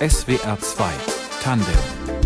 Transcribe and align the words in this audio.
SWR 0.00 0.58
2 0.60 0.92
Tandem 1.42 2.25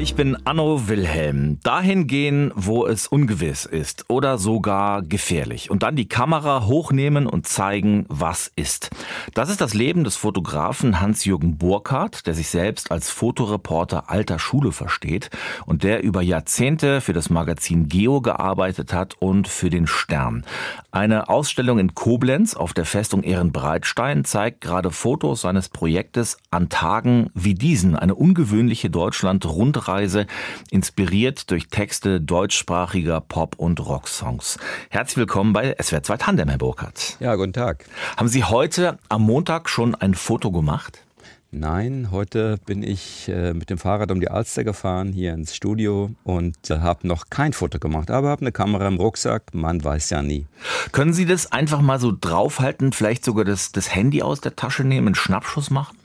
ich 0.00 0.14
bin 0.14 0.36
Anno 0.46 0.86
Wilhelm. 0.86 1.58
Dahin 1.64 2.06
gehen, 2.06 2.52
wo 2.54 2.86
es 2.86 3.08
ungewiss 3.08 3.66
ist 3.66 4.04
oder 4.08 4.38
sogar 4.38 5.02
gefährlich. 5.02 5.70
Und 5.70 5.82
dann 5.82 5.96
die 5.96 6.06
Kamera 6.06 6.66
hochnehmen 6.66 7.26
und 7.26 7.48
zeigen, 7.48 8.06
was 8.08 8.52
ist. 8.54 8.90
Das 9.34 9.50
ist 9.50 9.60
das 9.60 9.74
Leben 9.74 10.04
des 10.04 10.16
Fotografen 10.16 11.00
Hans-Jürgen 11.00 11.58
Burkhardt, 11.58 12.28
der 12.28 12.34
sich 12.34 12.48
selbst 12.48 12.92
als 12.92 13.10
Fotoreporter 13.10 14.08
alter 14.08 14.38
Schule 14.38 14.70
versteht 14.70 15.30
und 15.66 15.82
der 15.82 16.04
über 16.04 16.22
Jahrzehnte 16.22 17.00
für 17.00 17.12
das 17.12 17.28
Magazin 17.28 17.88
Geo 17.88 18.20
gearbeitet 18.20 18.92
hat 18.92 19.16
und 19.18 19.48
für 19.48 19.68
den 19.68 19.88
Stern. 19.88 20.44
Eine 20.92 21.28
Ausstellung 21.28 21.80
in 21.80 21.94
Koblenz 21.94 22.54
auf 22.54 22.72
der 22.72 22.84
Festung 22.84 23.24
Ehrenbreitstein 23.24 24.24
zeigt 24.24 24.60
gerade 24.60 24.92
Fotos 24.92 25.40
seines 25.40 25.68
Projektes 25.68 26.38
an 26.52 26.68
Tagen 26.68 27.30
wie 27.34 27.54
diesen. 27.54 27.96
Eine 27.96 28.14
ungewöhnliche 28.14 28.90
Deutschland-Rundreise 28.90 29.87
Zeitreise, 29.88 30.26
inspiriert 30.70 31.50
durch 31.50 31.68
Texte 31.68 32.20
deutschsprachiger 32.20 33.22
Pop- 33.22 33.58
und 33.58 33.80
Rocksongs. 33.80 34.58
Herzlich 34.90 35.16
willkommen 35.16 35.54
bei 35.54 35.74
SWR 35.80 36.02
2 36.02 36.16
Tandem, 36.18 36.48
Herr 36.50 36.58
Burkhardt. 36.58 37.16
Ja, 37.20 37.34
guten 37.36 37.54
Tag. 37.54 37.86
Haben 38.18 38.28
Sie 38.28 38.44
heute 38.44 38.98
am 39.08 39.22
Montag 39.22 39.70
schon 39.70 39.94
ein 39.94 40.12
Foto 40.12 40.52
gemacht? 40.52 41.04
Nein, 41.50 42.08
heute 42.10 42.58
bin 42.66 42.82
ich 42.82 43.30
äh, 43.30 43.54
mit 43.54 43.70
dem 43.70 43.78
Fahrrad 43.78 44.10
um 44.10 44.20
die 44.20 44.28
Alster 44.28 44.62
gefahren, 44.62 45.14
hier 45.14 45.32
ins 45.32 45.56
Studio 45.56 46.10
und 46.22 46.68
äh, 46.68 46.80
habe 46.80 47.08
noch 47.08 47.30
kein 47.30 47.54
Foto 47.54 47.78
gemacht, 47.78 48.10
aber 48.10 48.28
habe 48.28 48.42
eine 48.42 48.52
Kamera 48.52 48.86
im 48.88 48.96
Rucksack, 48.96 49.54
man 49.54 49.82
weiß 49.82 50.10
ja 50.10 50.20
nie. 50.20 50.44
Können 50.92 51.14
Sie 51.14 51.24
das 51.24 51.50
einfach 51.50 51.80
mal 51.80 51.98
so 51.98 52.12
draufhalten, 52.12 52.92
vielleicht 52.92 53.24
sogar 53.24 53.46
das, 53.46 53.72
das 53.72 53.94
Handy 53.94 54.20
aus 54.20 54.42
der 54.42 54.54
Tasche 54.54 54.84
nehmen, 54.84 55.08
einen 55.08 55.14
Schnappschuss 55.14 55.70
machen? 55.70 55.96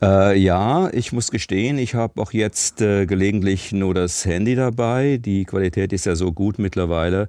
Äh, 0.00 0.38
ja, 0.38 0.90
ich 0.92 1.12
muss 1.12 1.30
gestehen, 1.30 1.76
ich 1.76 1.94
habe 1.94 2.20
auch 2.22 2.32
jetzt 2.32 2.80
äh, 2.80 3.04
gelegentlich 3.06 3.72
nur 3.72 3.94
das 3.94 4.24
Handy 4.24 4.54
dabei. 4.54 5.18
Die 5.18 5.44
Qualität 5.44 5.92
ist 5.92 6.06
ja 6.06 6.14
so 6.14 6.32
gut 6.32 6.58
mittlerweile. 6.58 7.28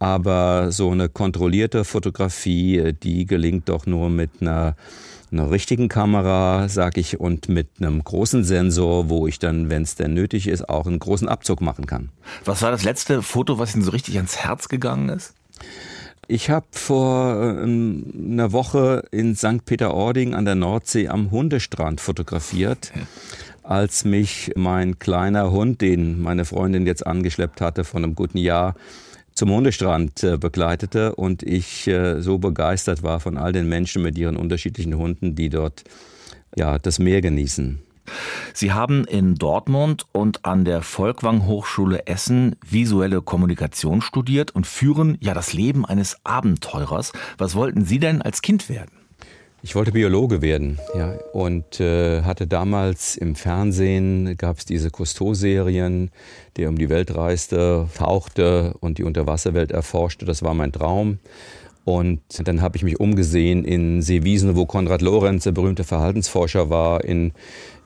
Aber 0.00 0.72
so 0.72 0.90
eine 0.90 1.08
kontrollierte 1.08 1.84
Fotografie, 1.84 2.78
äh, 2.78 2.92
die 2.92 3.24
gelingt 3.24 3.68
doch 3.68 3.86
nur 3.86 4.10
mit 4.10 4.30
einer, 4.40 4.74
einer 5.30 5.50
richtigen 5.50 5.88
Kamera, 5.88 6.68
sag 6.68 6.96
ich, 6.98 7.20
und 7.20 7.48
mit 7.48 7.68
einem 7.78 8.02
großen 8.02 8.42
Sensor, 8.42 9.08
wo 9.08 9.28
ich 9.28 9.38
dann, 9.38 9.70
wenn 9.70 9.82
es 9.82 9.94
denn 9.94 10.14
nötig 10.14 10.48
ist, 10.48 10.68
auch 10.68 10.86
einen 10.86 10.98
großen 10.98 11.28
Abzug 11.28 11.60
machen 11.60 11.86
kann. 11.86 12.08
Was 12.44 12.62
war 12.62 12.72
das 12.72 12.82
letzte 12.82 13.22
Foto, 13.22 13.60
was 13.60 13.76
Ihnen 13.76 13.84
so 13.84 13.92
richtig 13.92 14.16
ans 14.16 14.38
Herz 14.38 14.68
gegangen 14.68 15.08
ist? 15.08 15.34
Ich 16.30 16.50
habe 16.50 16.66
vor 16.72 17.36
äh, 17.42 17.62
einer 17.62 18.52
Woche 18.52 19.02
in 19.10 19.34
St. 19.34 19.64
Peter-Ording 19.64 20.34
an 20.34 20.44
der 20.44 20.56
Nordsee 20.56 21.08
am 21.08 21.30
Hundestrand 21.30 22.02
fotografiert. 22.02 22.92
Als 23.62 24.04
mich 24.04 24.52
mein 24.54 24.98
kleiner 24.98 25.50
Hund, 25.50 25.80
den 25.80 26.20
meine 26.20 26.44
Freundin 26.44 26.86
jetzt 26.86 27.06
angeschleppt 27.06 27.62
hatte 27.62 27.82
von 27.82 28.04
einem 28.04 28.14
guten 28.14 28.36
Jahr, 28.36 28.74
zum 29.32 29.50
Hundestrand 29.50 30.22
äh, 30.22 30.36
begleitete 30.36 31.14
und 31.14 31.42
ich 31.42 31.86
äh, 31.86 32.20
so 32.20 32.36
begeistert 32.36 33.02
war 33.02 33.20
von 33.20 33.38
all 33.38 33.52
den 33.52 33.66
Menschen 33.66 34.02
mit 34.02 34.18
ihren 34.18 34.36
unterschiedlichen 34.36 34.98
Hunden, 34.98 35.34
die 35.34 35.48
dort 35.48 35.84
ja 36.54 36.78
das 36.78 36.98
Meer 36.98 37.22
genießen. 37.22 37.78
Sie 38.52 38.72
haben 38.72 39.04
in 39.04 39.34
Dortmund 39.34 40.06
und 40.12 40.44
an 40.44 40.64
der 40.64 40.82
Volkwang 40.82 41.46
Hochschule 41.46 42.06
Essen 42.06 42.56
visuelle 42.68 43.22
Kommunikation 43.22 44.02
studiert 44.02 44.50
und 44.50 44.66
führen 44.66 45.16
ja 45.20 45.34
das 45.34 45.52
Leben 45.52 45.84
eines 45.84 46.16
Abenteurers. 46.24 47.12
Was 47.36 47.54
wollten 47.54 47.84
Sie 47.84 47.98
denn 47.98 48.22
als 48.22 48.42
Kind 48.42 48.68
werden? 48.68 48.98
Ich 49.60 49.74
wollte 49.74 49.90
Biologe 49.90 50.40
werden, 50.40 50.78
ja, 50.94 51.14
und 51.32 51.80
äh, 51.80 52.22
hatte 52.22 52.46
damals 52.46 53.16
im 53.16 53.34
Fernsehen 53.34 54.36
gab 54.36 54.58
es 54.58 54.66
diese 54.66 54.90
Cousteau-Serien, 54.90 56.10
der 56.56 56.68
um 56.68 56.78
die 56.78 56.88
Welt 56.88 57.12
reiste, 57.14 57.88
tauchte 57.96 58.74
und 58.78 58.98
die 58.98 59.02
Unterwasserwelt 59.02 59.72
erforschte. 59.72 60.24
Das 60.26 60.44
war 60.44 60.54
mein 60.54 60.70
Traum. 60.70 61.18
Und 61.88 62.46
dann 62.46 62.60
habe 62.60 62.76
ich 62.76 62.82
mich 62.82 63.00
umgesehen 63.00 63.64
in 63.64 64.02
Seewiesen, 64.02 64.56
wo 64.56 64.66
Konrad 64.66 65.00
Lorenz, 65.00 65.44
der 65.44 65.52
berühmte 65.52 65.84
Verhaltensforscher, 65.84 66.68
war, 66.68 67.02
in 67.02 67.32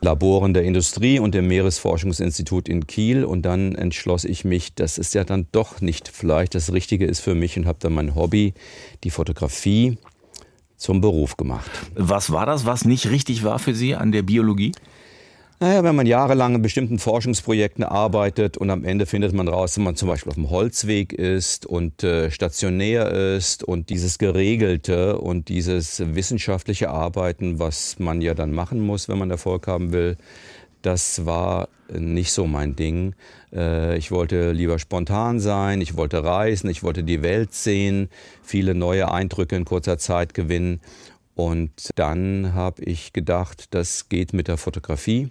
Laboren 0.01 0.55
der 0.55 0.65
Industrie 0.65 1.21
und 1.21 1.37
dem 1.37 1.47
Meeresforschungsinstitut 1.47 2.69
in 2.69 2.89
Kiel. 2.89 3.25
Und 3.25 3.43
dann 3.43 3.77
entschloss 3.77 4.25
ich 4.25 4.45
mich, 4.45 4.75
dass 4.75 4.99
es 4.99 5.15
ja 5.15 5.23
dann 5.23 5.47
doch 5.53 5.81
nicht 5.81 6.09
vielleicht 6.09 6.57
das 6.57 6.73
Richtige 6.73 7.07
ist 7.07 7.21
für 7.21 7.37
mich 7.37 7.57
und 7.57 7.67
habe 7.67 7.79
dann 7.81 7.93
mein 7.93 8.17
Hobby, 8.17 8.55
die 9.05 9.11
Fotografie, 9.11 9.99
zum 10.77 11.01
Beruf 11.01 11.37
gemacht. 11.37 11.71
Was 11.95 12.33
war 12.33 12.45
das, 12.45 12.67
was 12.67 12.85
nicht 12.85 13.09
richtig 13.09 13.45
war 13.45 13.61
für 13.61 13.73
Sie 13.73 13.95
an 13.95 14.11
der 14.11 14.23
Biologie? 14.23 14.73
Naja, 15.62 15.84
wenn 15.84 15.95
man 15.95 16.06
jahrelang 16.06 16.56
in 16.56 16.62
bestimmten 16.62 16.99
Forschungsprojekten 16.99 17.84
arbeitet 17.84 18.56
und 18.56 18.69
am 18.69 18.83
Ende 18.83 19.06
findet 19.06 19.33
man 19.33 19.47
raus, 19.47 19.77
wenn 19.77 19.84
man 19.84 19.95
zum 19.95 20.09
Beispiel 20.09 20.31
auf 20.31 20.34
dem 20.34 20.50
Holzweg 20.50 21.12
ist 21.12 21.67
und 21.67 22.03
äh, 22.03 22.33
stationär 22.33 23.37
ist 23.37 23.62
und 23.62 23.89
dieses 23.89 24.19
Geregelte 24.19 25.21
und 25.21 25.49
dieses 25.49 26.03
wissenschaftliche 26.17 26.91
Arbeiten, 26.91 27.61
was 27.61 28.00
man 28.00 28.23
ja 28.23 28.34
dann 28.34 28.50
machen 28.50 28.81
muss, 28.81 29.09
wenn 29.09 29.19
man 29.19 29.31
Erfolg 29.31 29.69
haben 29.69 29.93
will, 29.93 30.17
das 30.83 31.27
war 31.27 31.69
nicht 31.97 32.33
so 32.33 32.49
mein 32.49 32.75
Ding. 32.75 33.15
Äh, 33.53 33.97
ich 33.99 34.11
wollte 34.11 34.50
lieber 34.50 34.81
spontan 34.81 35.39
sein, 35.39 35.81
ich 35.81 35.97
wollte 35.97 36.25
reisen, 36.25 36.71
ich 36.71 36.83
wollte 36.83 37.05
die 37.05 37.23
Welt 37.23 37.55
sehen, 37.55 38.09
viele 38.43 38.75
neue 38.75 39.12
Eindrücke 39.12 39.55
in 39.55 39.65
kurzer 39.65 39.97
Zeit 39.97 40.34
gewinnen. 40.34 40.81
Und 41.37 41.91
dann 41.94 42.53
habe 42.53 42.83
ich 42.83 43.12
gedacht, 43.12 43.67
das 43.71 44.09
geht 44.09 44.33
mit 44.33 44.49
der 44.49 44.56
Fotografie. 44.56 45.31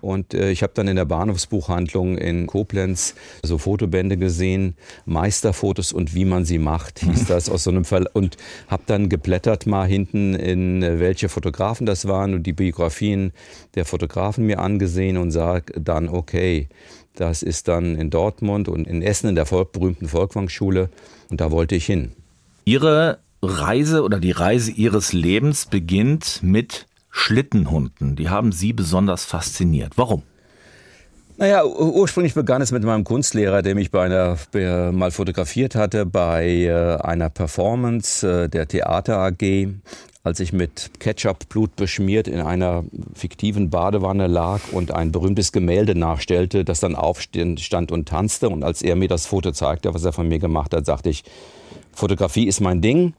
Und 0.00 0.34
äh, 0.34 0.50
ich 0.50 0.62
habe 0.62 0.72
dann 0.74 0.88
in 0.88 0.96
der 0.96 1.04
Bahnhofsbuchhandlung 1.04 2.18
in 2.18 2.46
Koblenz 2.46 3.14
so 3.42 3.58
Fotobände 3.58 4.16
gesehen, 4.16 4.74
Meisterfotos 5.06 5.92
und 5.92 6.14
wie 6.14 6.24
man 6.24 6.44
sie 6.44 6.58
macht, 6.58 7.00
hieß 7.00 7.26
das 7.28 7.48
aus 7.48 7.64
so 7.64 7.70
einem 7.70 7.84
Fall. 7.84 8.06
Und 8.12 8.36
habe 8.68 8.82
dann 8.86 9.08
geblättert 9.08 9.66
mal 9.66 9.86
hinten 9.86 10.34
in 10.34 10.82
äh, 10.82 11.00
welche 11.00 11.28
Fotografen 11.28 11.86
das 11.86 12.06
waren 12.06 12.34
und 12.34 12.44
die 12.44 12.52
Biografien 12.52 13.32
der 13.74 13.84
Fotografen 13.84 14.46
mir 14.46 14.60
angesehen 14.60 15.16
und 15.16 15.30
sah 15.30 15.60
dann, 15.74 16.08
okay, 16.08 16.68
das 17.14 17.42
ist 17.42 17.68
dann 17.68 17.96
in 17.96 18.10
Dortmund 18.10 18.68
und 18.68 18.86
in 18.86 19.02
Essen 19.02 19.28
in 19.28 19.34
der 19.34 19.44
berühmten 19.44 20.08
Volkwang-Schule 20.08 20.88
und 21.28 21.40
da 21.40 21.50
wollte 21.50 21.74
ich 21.74 21.86
hin. 21.86 22.12
Ihre 22.64 23.18
Reise 23.42 24.02
oder 24.02 24.20
die 24.20 24.32
Reise 24.32 24.70
Ihres 24.70 25.12
Lebens 25.12 25.66
beginnt 25.66 26.40
mit 26.42 26.86
Schlittenhunden, 27.10 28.16
die 28.16 28.28
haben 28.28 28.52
Sie 28.52 28.72
besonders 28.72 29.24
fasziniert. 29.24 29.92
Warum? 29.96 30.22
Naja, 31.40 31.64
ursprünglich 31.64 32.34
begann 32.34 32.60
es 32.60 32.70
mit 32.70 32.82
meinem 32.82 33.02
Kunstlehrer, 33.02 33.62
der 33.62 33.74
mich 33.74 33.90
bei 33.90 34.04
einer, 34.04 34.36
mal 34.92 35.10
fotografiert 35.10 35.74
hatte 35.74 36.04
bei 36.04 36.46
äh, 36.46 36.96
einer 36.96 37.30
Performance 37.30 38.44
äh, 38.44 38.48
der 38.50 38.68
Theater 38.68 39.16
AG, 39.16 39.68
als 40.22 40.38
ich 40.40 40.52
mit 40.52 40.90
Ketchup-Blut 41.00 41.76
beschmiert 41.76 42.28
in 42.28 42.42
einer 42.42 42.84
fiktiven 43.14 43.70
Badewanne 43.70 44.26
lag 44.26 44.60
und 44.72 44.92
ein 44.92 45.12
berühmtes 45.12 45.50
Gemälde 45.50 45.94
nachstellte, 45.98 46.62
das 46.62 46.80
dann 46.80 46.94
aufstand 46.94 47.90
und 47.90 48.06
tanzte. 48.06 48.50
Und 48.50 48.62
als 48.62 48.82
er 48.82 48.94
mir 48.96 49.08
das 49.08 49.24
Foto 49.24 49.50
zeigte, 49.52 49.94
was 49.94 50.04
er 50.04 50.12
von 50.12 50.28
mir 50.28 50.40
gemacht 50.40 50.74
hat, 50.74 50.84
sagte 50.84 51.08
ich, 51.08 51.24
Fotografie 51.92 52.46
ist 52.46 52.60
mein 52.60 52.82
Ding. 52.82 53.14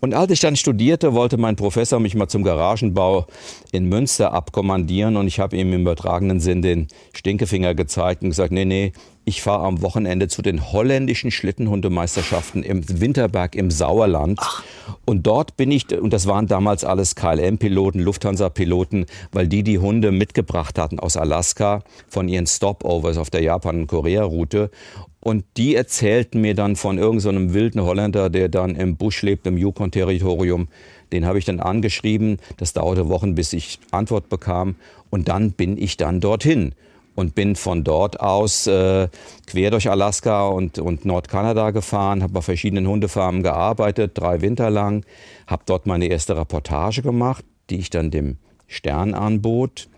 Und 0.00 0.14
als 0.14 0.30
ich 0.30 0.40
dann 0.40 0.56
studierte, 0.56 1.14
wollte 1.14 1.36
mein 1.36 1.56
Professor 1.56 2.00
mich 2.00 2.14
mal 2.14 2.28
zum 2.28 2.42
Garagenbau 2.42 3.26
in 3.72 3.88
Münster 3.88 4.32
abkommandieren 4.32 5.16
und 5.16 5.26
ich 5.26 5.40
habe 5.40 5.56
ihm 5.56 5.72
im 5.72 5.82
übertragenen 5.82 6.40
Sinn 6.40 6.62
den 6.62 6.88
Stinkefinger 7.14 7.74
gezeigt 7.74 8.22
und 8.22 8.30
gesagt, 8.30 8.52
nee, 8.52 8.64
nee, 8.64 8.92
ich 9.28 9.42
fahre 9.42 9.64
am 9.64 9.82
Wochenende 9.82 10.28
zu 10.28 10.40
den 10.40 10.72
holländischen 10.72 11.32
Schlittenhundemeisterschaften 11.32 12.62
im 12.62 12.84
Winterberg 13.00 13.56
im 13.56 13.72
Sauerland. 13.72 14.38
Ach. 14.40 14.62
Und 15.04 15.26
dort 15.26 15.56
bin 15.56 15.72
ich, 15.72 15.92
und 15.92 16.12
das 16.12 16.28
waren 16.28 16.46
damals 16.46 16.84
alles 16.84 17.16
KLM-Piloten, 17.16 17.98
Lufthansa-Piloten, 17.98 19.06
weil 19.32 19.48
die 19.48 19.64
die 19.64 19.80
Hunde 19.80 20.12
mitgebracht 20.12 20.78
hatten 20.78 21.00
aus 21.00 21.16
Alaska 21.16 21.82
von 22.08 22.28
ihren 22.28 22.46
Stopovers 22.46 23.18
auf 23.18 23.28
der 23.28 23.42
Japan- 23.42 23.80
und 23.80 23.86
Korea-Route. 23.88 24.70
Und 25.18 25.44
die 25.56 25.74
erzählten 25.74 26.40
mir 26.40 26.54
dann 26.54 26.76
von 26.76 26.98
irgendeinem 26.98 27.48
so 27.48 27.54
wilden 27.54 27.82
Holländer, 27.82 28.30
der 28.30 28.48
dann 28.48 28.76
im 28.76 28.96
Busch 28.96 29.22
lebt, 29.22 29.44
im 29.48 29.56
Yukon-Territorium. 29.96 30.68
Den 31.12 31.26
habe 31.26 31.38
ich 31.38 31.44
dann 31.44 31.60
angeschrieben. 31.60 32.38
Das 32.56 32.72
dauerte 32.72 33.08
Wochen, 33.08 33.34
bis 33.34 33.52
ich 33.52 33.78
Antwort 33.90 34.28
bekam. 34.28 34.76
Und 35.10 35.28
dann 35.28 35.52
bin 35.52 35.78
ich 35.78 35.96
dann 35.96 36.20
dorthin 36.20 36.74
und 37.14 37.34
bin 37.34 37.56
von 37.56 37.84
dort 37.84 38.20
aus 38.20 38.66
äh, 38.66 39.08
quer 39.46 39.70
durch 39.70 39.88
Alaska 39.88 40.48
und, 40.48 40.78
und 40.78 41.04
Nordkanada 41.04 41.70
gefahren, 41.70 42.22
habe 42.22 42.34
bei 42.34 42.42
verschiedenen 42.42 42.86
Hundefarmen 42.86 43.42
gearbeitet, 43.42 44.12
drei 44.14 44.42
Winter 44.42 44.68
lang, 44.68 45.04
habe 45.46 45.62
dort 45.64 45.86
meine 45.86 46.06
erste 46.06 46.36
Reportage 46.36 47.02
gemacht, 47.02 47.44
die 47.70 47.78
ich 47.78 47.88
dann 47.88 48.10
dem 48.10 48.36
Stern 48.66 49.14
anbot. 49.14 49.88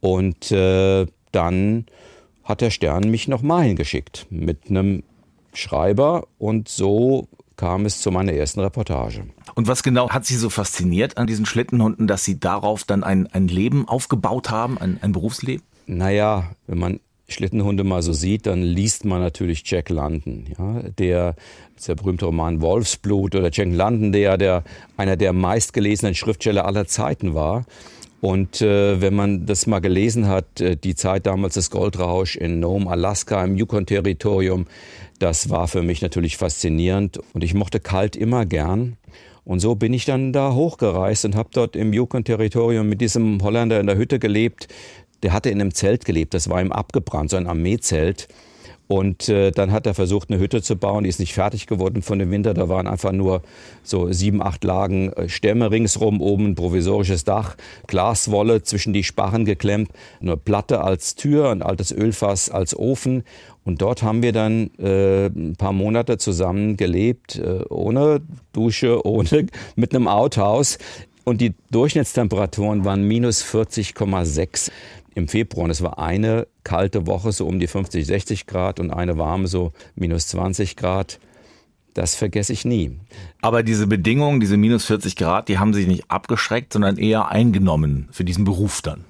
Und 0.00 0.52
äh, 0.52 1.06
dann 1.32 1.86
hat 2.44 2.60
der 2.60 2.70
Stern 2.70 3.10
mich 3.10 3.28
nochmal 3.28 3.64
hingeschickt 3.64 4.26
mit 4.28 4.68
einem 4.68 5.04
Schreiber 5.54 6.26
und 6.38 6.68
so 6.68 7.28
kam 7.58 7.84
es 7.84 8.00
zu 8.00 8.10
meiner 8.10 8.32
ersten 8.32 8.60
Reportage. 8.60 9.24
Und 9.54 9.68
was 9.68 9.82
genau 9.82 10.08
hat 10.08 10.24
Sie 10.24 10.36
so 10.36 10.48
fasziniert 10.48 11.18
an 11.18 11.26
diesen 11.26 11.44
Schlittenhunden, 11.44 12.06
dass 12.06 12.24
Sie 12.24 12.40
darauf 12.40 12.84
dann 12.84 13.04
ein, 13.04 13.26
ein 13.26 13.48
Leben 13.48 13.86
aufgebaut 13.86 14.48
haben, 14.48 14.78
ein, 14.78 14.98
ein 15.02 15.12
Berufsleben? 15.12 15.66
Naja, 15.86 16.50
wenn 16.66 16.78
man 16.78 17.00
Schlittenhunde 17.28 17.84
mal 17.84 18.00
so 18.00 18.12
sieht, 18.12 18.46
dann 18.46 18.62
liest 18.62 19.04
man 19.04 19.20
natürlich 19.20 19.62
Jack 19.66 19.90
London, 19.90 20.46
ja, 20.58 20.82
der, 20.98 21.34
der 21.86 21.94
berühmte 21.94 22.24
Roman 22.24 22.62
Wolfsblut 22.62 23.34
oder 23.34 23.50
Jack 23.52 23.68
London, 23.70 24.12
der, 24.12 24.38
der 24.38 24.64
einer 24.96 25.16
der 25.16 25.34
meistgelesenen 25.34 26.14
Schriftsteller 26.14 26.64
aller 26.64 26.86
Zeiten 26.86 27.34
war. 27.34 27.66
Und 28.20 28.60
äh, 28.62 29.00
wenn 29.00 29.14
man 29.14 29.46
das 29.46 29.66
mal 29.66 29.78
gelesen 29.78 30.26
hat, 30.26 30.60
äh, 30.60 30.76
die 30.76 30.94
Zeit 30.94 31.26
damals 31.26 31.54
des 31.54 31.70
Goldrausch 31.70 32.36
in 32.36 32.58
Nome, 32.58 32.90
Alaska, 32.90 33.44
im 33.44 33.56
Yukon-Territorium, 33.56 34.66
das 35.18 35.50
war 35.50 35.68
für 35.68 35.82
mich 35.82 36.02
natürlich 36.02 36.36
faszinierend. 36.36 37.20
Und 37.32 37.44
ich 37.44 37.54
mochte 37.54 37.78
kalt 37.78 38.16
immer 38.16 38.44
gern. 38.44 38.96
Und 39.44 39.60
so 39.60 39.76
bin 39.76 39.92
ich 39.92 40.04
dann 40.04 40.32
da 40.32 40.52
hochgereist 40.52 41.24
und 41.24 41.36
habe 41.36 41.50
dort 41.52 41.76
im 41.76 41.92
Yukon-Territorium 41.92 42.88
mit 42.88 43.00
diesem 43.00 43.42
Holländer 43.42 43.80
in 43.80 43.86
der 43.86 43.96
Hütte 43.96 44.18
gelebt. 44.18 44.68
Der 45.22 45.32
hatte 45.32 45.50
in 45.50 45.60
einem 45.60 45.72
Zelt 45.72 46.04
gelebt, 46.04 46.34
das 46.34 46.48
war 46.48 46.60
ihm 46.60 46.72
abgebrannt, 46.72 47.30
so 47.30 47.36
ein 47.36 47.46
Armeezelt. 47.46 48.28
Und 48.88 49.28
äh, 49.28 49.50
dann 49.50 49.70
hat 49.70 49.86
er 49.86 49.92
versucht, 49.92 50.30
eine 50.30 50.40
Hütte 50.40 50.62
zu 50.62 50.74
bauen. 50.74 51.04
Die 51.04 51.10
ist 51.10 51.20
nicht 51.20 51.34
fertig 51.34 51.66
geworden 51.66 52.00
von 52.00 52.18
dem 52.18 52.30
Winter. 52.30 52.54
Da 52.54 52.70
waren 52.70 52.86
einfach 52.86 53.12
nur 53.12 53.42
so 53.82 54.10
sieben, 54.10 54.42
acht 54.42 54.64
Lagen 54.64 55.12
äh, 55.12 55.28
Stämme 55.28 55.70
ringsrum, 55.70 56.22
oben 56.22 56.46
ein 56.46 56.54
provisorisches 56.54 57.24
Dach, 57.24 57.56
Glaswolle 57.86 58.62
zwischen 58.62 58.94
die 58.94 59.04
Sparren 59.04 59.44
geklemmt, 59.44 59.90
eine 60.22 60.38
Platte 60.38 60.80
als 60.82 61.16
Tür, 61.16 61.50
ein 61.50 61.62
altes 61.62 61.92
Ölfass 61.92 62.48
als 62.48 62.74
Ofen. 62.74 63.24
Und 63.64 63.82
dort 63.82 64.02
haben 64.02 64.22
wir 64.22 64.32
dann 64.32 64.70
äh, 64.78 65.26
ein 65.26 65.56
paar 65.56 65.74
Monate 65.74 66.16
zusammen 66.16 66.78
gelebt, 66.78 67.36
äh, 67.36 67.64
ohne 67.68 68.22
Dusche, 68.54 69.06
ohne 69.06 69.48
mit 69.76 69.94
einem 69.94 70.08
Outhouse. 70.08 70.78
Und 71.24 71.42
die 71.42 71.52
Durchschnittstemperaturen 71.70 72.86
waren 72.86 73.02
minus 73.02 73.44
40,6 73.44 74.70
im 75.18 75.28
Februar. 75.28 75.64
Und 75.64 75.70
es 75.70 75.82
war 75.82 75.98
eine 75.98 76.46
kalte 76.64 77.06
Woche, 77.06 77.32
so 77.32 77.46
um 77.46 77.58
die 77.60 77.66
50, 77.66 78.06
60 78.06 78.46
Grad 78.46 78.80
und 78.80 78.90
eine 78.90 79.18
warme, 79.18 79.48
so 79.48 79.72
minus 79.94 80.28
20 80.28 80.76
Grad. 80.76 81.18
Das 81.92 82.14
vergesse 82.14 82.52
ich 82.52 82.64
nie. 82.64 82.98
Aber 83.42 83.62
diese 83.62 83.86
Bedingungen, 83.86 84.40
diese 84.40 84.56
minus 84.56 84.84
40 84.84 85.16
Grad, 85.16 85.48
die 85.48 85.58
haben 85.58 85.74
sich 85.74 85.86
nicht 85.86 86.10
abgeschreckt, 86.10 86.72
sondern 86.72 86.96
eher 86.96 87.28
eingenommen 87.28 88.08
für 88.12 88.24
diesen 88.24 88.44
Beruf 88.44 88.80
dann. 88.80 89.04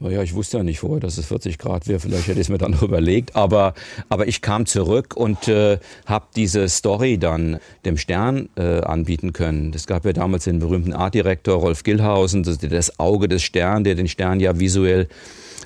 Naja, 0.00 0.22
ich 0.22 0.34
wusste 0.34 0.56
ja 0.56 0.64
nicht 0.64 0.80
vorher, 0.80 0.98
dass 0.98 1.18
es 1.18 1.26
40 1.26 1.56
Grad 1.56 1.86
wäre. 1.86 2.00
Vielleicht 2.00 2.26
hätte 2.26 2.40
ich 2.40 2.46
es 2.46 2.48
mir 2.48 2.58
dann 2.58 2.72
noch 2.72 2.82
überlegt. 2.82 3.36
Aber, 3.36 3.74
aber 4.08 4.26
ich 4.26 4.42
kam 4.42 4.66
zurück 4.66 5.14
und 5.16 5.46
äh, 5.46 5.78
habe 6.04 6.26
diese 6.34 6.68
Story 6.68 7.16
dann 7.16 7.60
dem 7.84 7.96
Stern 7.96 8.48
äh, 8.56 8.80
anbieten 8.80 9.32
können. 9.32 9.72
Es 9.72 9.86
gab 9.86 10.04
ja 10.04 10.12
damals 10.12 10.44
den 10.44 10.58
berühmten 10.58 10.92
Artdirektor 10.92 11.60
Rolf 11.60 11.84
Gillhausen, 11.84 12.42
das, 12.42 12.58
das 12.58 12.98
Auge 12.98 13.28
des 13.28 13.42
Stern, 13.42 13.84
der 13.84 13.94
den 13.94 14.08
Stern 14.08 14.40
ja 14.40 14.58
visuell 14.58 15.08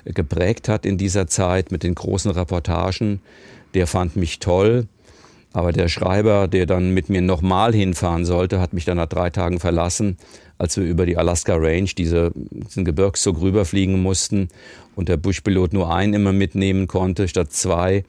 geprägt 0.05 0.69
hat 0.69 0.85
in 0.85 0.97
dieser 0.97 1.27
Zeit 1.27 1.71
mit 1.71 1.81
den 1.81 1.95
großen 1.95 2.29
Reportagen. 2.31 3.21
Der 3.73 3.87
fand 3.87 4.15
mich 4.15 4.39
toll. 4.39 4.87
Aber 5.51 5.71
der 5.71 5.87
Schreiber, 5.87 6.47
der 6.47 6.65
dann 6.65 6.91
mit 6.93 7.09
mir 7.09 7.21
nochmal 7.21 7.73
hinfahren 7.73 8.25
sollte, 8.25 8.59
hat 8.59 8.73
mich 8.73 8.85
dann 8.85 8.97
nach 8.97 9.07
drei 9.07 9.29
Tagen 9.31 9.59
verlassen, 9.59 10.17
als 10.59 10.77
wir 10.77 10.83
über 10.83 11.05
die 11.05 11.17
Alaska 11.17 11.55
Range, 11.55 11.89
diese, 11.97 12.31
diesen 12.35 12.85
Gebirgszug 12.85 13.41
rüberfliegen 13.41 14.01
mussten 14.01 14.49
und 14.95 15.09
der 15.09 15.17
Buschpilot 15.17 15.73
nur 15.73 15.93
einen 15.93 16.13
immer 16.13 16.33
mitnehmen 16.33 16.87
konnte 16.87 17.27
statt 17.27 17.51
zwei. 17.51 18.03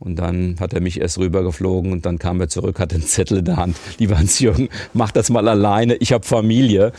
Und 0.00 0.16
dann 0.16 0.56
hat 0.60 0.74
er 0.74 0.80
mich 0.80 1.00
erst 1.00 1.18
rübergeflogen 1.18 1.92
und 1.92 2.04
dann 2.04 2.18
kam 2.18 2.38
er 2.40 2.48
zurück, 2.48 2.78
hatte 2.78 2.96
einen 2.96 3.04
Zettel 3.04 3.38
in 3.38 3.44
der 3.46 3.56
Hand. 3.56 3.76
Lieber 3.98 4.18
Hans-Jürgen, 4.18 4.68
mach 4.92 5.12
das 5.12 5.30
mal 5.30 5.48
alleine, 5.48 5.94
ich 5.94 6.12
habe 6.12 6.26
Familie. 6.26 6.92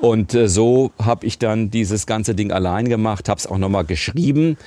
Und 0.00 0.34
äh, 0.34 0.48
so 0.48 0.92
habe 1.02 1.26
ich 1.26 1.38
dann 1.38 1.70
dieses 1.70 2.06
ganze 2.06 2.36
Ding 2.36 2.52
allein 2.52 2.88
gemacht, 2.88 3.28
habe 3.28 3.38
es 3.38 3.48
auch 3.48 3.58
nochmal 3.58 3.84
geschrieben. 3.84 4.58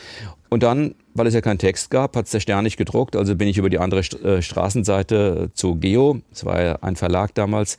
Und 0.50 0.64
dann 0.64 0.96
weil 1.16 1.26
es 1.28 1.34
ja 1.34 1.42
keinen 1.42 1.58
Text 1.58 1.90
gab, 1.90 2.16
hat 2.16 2.26
es 2.26 2.32
der 2.32 2.42
Stern 2.42 2.66
nicht 2.66 2.78
gedruckt. 2.78 3.16
Also 3.16 3.36
bin 3.36 3.48
ich 3.48 3.58
über 3.58 3.70
die 3.70 3.80
andere 3.80 4.02
äh, 4.02 4.42
Straßenseite 4.42 5.50
zu 5.54 5.76
Geo, 5.76 6.22
das 6.30 6.46
war 6.46 6.62
ja 6.62 6.76
ein 6.82 6.96
Verlag 6.96 7.34
damals, 7.34 7.78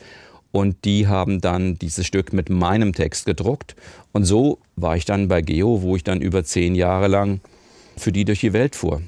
und 0.51 0.85
die 0.85 1.07
haben 1.07 1.41
dann 1.41 1.79
dieses 1.79 2.07
Stück 2.07 2.33
mit 2.33 2.49
meinem 2.49 2.95
Text 2.95 3.27
gedruckt. 3.27 3.77
Und 4.13 4.25
so 4.25 4.59
war 4.75 4.97
ich 4.97 5.05
dann 5.05 5.29
bei 5.29 5.43
Geo, 5.43 5.83
wo 5.83 5.97
ich 5.97 6.03
dann 6.03 6.23
über 6.23 6.45
zehn 6.45 6.75
Jahre 6.75 7.09
lang 7.09 7.41
für 7.99 8.11
die 8.11 8.25
durch 8.25 8.41
die 8.41 8.55
Welt 8.55 8.75
fuhr. 8.75 9.03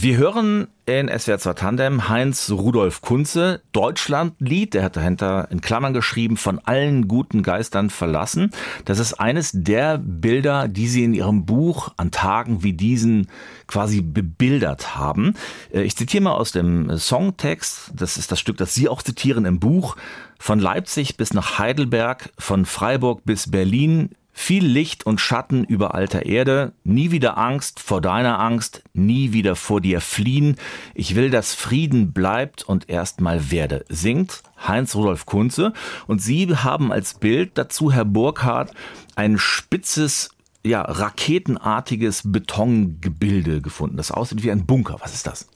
Wir 0.00 0.16
hören 0.16 0.68
in 0.86 1.08
SWR 1.08 1.40
2 1.40 1.52
Tandem 1.54 2.08
Heinz 2.08 2.52
Rudolf 2.52 3.02
Kunze, 3.02 3.62
Deutschlandlied, 3.72 4.74
der 4.74 4.84
hat 4.84 4.94
dahinter 4.94 5.48
in 5.50 5.60
Klammern 5.60 5.92
geschrieben, 5.92 6.36
von 6.36 6.60
allen 6.60 7.08
guten 7.08 7.42
Geistern 7.42 7.90
verlassen. 7.90 8.52
Das 8.84 9.00
ist 9.00 9.14
eines 9.14 9.50
der 9.52 9.98
Bilder, 9.98 10.68
die 10.68 10.86
Sie 10.86 11.02
in 11.02 11.14
Ihrem 11.14 11.46
Buch 11.46 11.90
an 11.96 12.12
Tagen 12.12 12.62
wie 12.62 12.74
diesen 12.74 13.26
quasi 13.66 14.00
bebildert 14.00 14.96
haben. 14.96 15.34
Äh, 15.72 15.82
ich 15.82 15.96
zitiere 15.96 16.22
mal 16.22 16.34
aus 16.34 16.52
dem 16.52 16.96
Songtext, 16.96 17.90
das 17.92 18.18
ist 18.18 18.30
das 18.30 18.38
Stück, 18.38 18.56
das 18.56 18.74
Sie 18.74 18.88
auch 18.88 19.02
zitieren 19.02 19.46
im 19.46 19.58
Buch. 19.58 19.96
Von 20.38 20.60
Leipzig 20.60 21.16
bis 21.16 21.34
nach 21.34 21.58
Heidelberg, 21.58 22.30
von 22.38 22.66
Freiburg 22.66 23.24
bis 23.24 23.50
Berlin, 23.50 24.10
viel 24.38 24.64
Licht 24.64 25.04
und 25.04 25.20
Schatten 25.20 25.64
über 25.64 25.96
alter 25.96 26.24
Erde, 26.24 26.72
nie 26.84 27.10
wieder 27.10 27.36
Angst 27.36 27.80
vor 27.80 28.00
deiner 28.00 28.38
Angst, 28.38 28.84
nie 28.94 29.32
wieder 29.32 29.56
vor 29.56 29.80
dir 29.80 30.00
fliehen. 30.00 30.56
Ich 30.94 31.16
will, 31.16 31.28
dass 31.28 31.54
Frieden 31.54 32.12
bleibt 32.12 32.62
und 32.62 32.88
erstmal 32.88 33.50
werde, 33.50 33.84
singt 33.88 34.44
Heinz 34.66 34.94
Rudolf 34.94 35.26
Kunze. 35.26 35.72
Und 36.06 36.22
Sie 36.22 36.46
haben 36.54 36.92
als 36.92 37.14
Bild 37.14 37.58
dazu, 37.58 37.90
Herr 37.92 38.04
Burkhardt, 38.04 38.72
ein 39.16 39.38
spitzes, 39.38 40.30
ja, 40.64 40.82
raketenartiges 40.82 42.22
Betongebilde 42.24 43.60
gefunden. 43.60 43.96
Das 43.96 44.12
aussieht 44.12 44.44
wie 44.44 44.52
ein 44.52 44.66
Bunker. 44.66 44.98
Was 45.00 45.14
ist 45.14 45.26
das? 45.26 45.48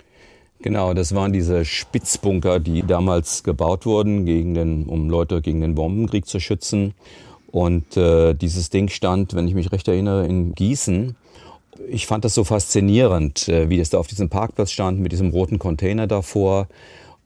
Genau, 0.61 0.93
das 0.93 1.15
waren 1.15 1.33
diese 1.33 1.65
Spitzbunker, 1.65 2.59
die 2.59 2.83
damals 2.83 3.45
gebaut 3.45 3.87
wurden, 3.87 4.27
gegen 4.27 4.55
den, 4.55 4.87
um 4.87 5.09
Leute 5.09 5.41
gegen 5.41 5.61
den 5.61 5.77
Bombenkrieg 5.77 6.27
zu 6.27 6.41
schützen. 6.41 6.95
Und 7.53 7.97
äh, 7.99 8.35
dieses 8.35 8.71
Ding 8.71 8.89
stand, 8.89 9.35
wenn 9.35 9.47
ich 9.47 9.55
mich 9.55 9.71
recht 9.71 9.87
erinnere, 9.87 10.27
in 10.27 10.55
Gießen. 10.55 11.15
Ich 11.89 12.07
fand 12.07 12.25
das 12.25 12.35
so 12.35 12.45
faszinierend, 12.45 13.47
äh, 13.49 13.69
wie 13.69 13.77
das 13.79 13.91
da 13.91 13.99
auf 13.99 14.07
diesem 14.07 14.31
Parkplatz 14.31 14.73
stand, 14.73 14.99
mit 15.01 15.13
diesem 15.13 15.31
roten 15.31 15.59
Container 15.59 16.07
davor. 16.07 16.67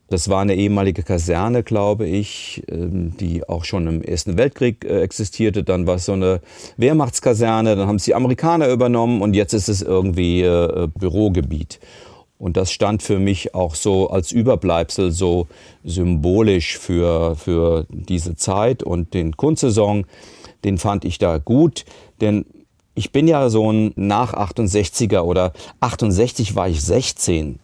Das 0.09 0.29
war 0.29 0.41
eine 0.41 0.55
ehemalige 0.55 1.03
Kaserne, 1.03 1.63
glaube 1.63 2.07
ich, 2.07 2.63
ähm, 2.69 3.17
die 3.19 3.49
auch 3.49 3.65
schon 3.65 3.87
im 3.87 4.03
Ersten 4.03 4.37
Weltkrieg 4.37 4.85
äh, 4.85 5.01
existierte. 5.01 5.63
Dann 5.63 5.87
war 5.87 5.97
es 5.97 6.07
so 6.07 6.13
eine 6.13 6.41
Wehrmachtskaserne, 6.77 7.77
dann 7.77 7.89
haben 7.89 7.97
es 7.97 8.05
die 8.05 8.15
Amerikaner 8.15 8.69
übernommen 8.69 9.23
und 9.23 9.35
jetzt 9.35 9.53
ist 9.53 9.69
es 9.69 9.83
irgendwie 9.83 10.43
äh, 10.43 10.89
Bürogebiet. 10.97 11.81
Und 12.39 12.57
das 12.57 12.71
stand 12.71 13.03
für 13.03 13.19
mich 13.19 13.55
auch 13.55 13.75
so 13.75 14.11
als 14.11 14.33
Überbleibsel 14.33 15.11
so 15.11 15.47
symbolisch 15.85 16.79
für, 16.79 17.35
für 17.37 17.87
diese 17.89 18.37
Zeit 18.37 18.83
und 18.83 19.15
den 19.15 19.37
Kunstsaison, 19.37 20.05
den 20.65 20.79
fand 20.79 21.05
ich 21.05 21.19
da 21.19 21.39
gut, 21.39 21.85
denn 22.21 22.45
ich 22.95 23.13
bin 23.13 23.29
ja 23.29 23.49
so 23.51 23.71
ein 23.73 23.93
nach 23.97 24.35
68er 24.35 25.21
oder 25.21 25.53
68 25.81 26.57
war 26.57 26.69
ich 26.69 26.83
16 26.83 27.59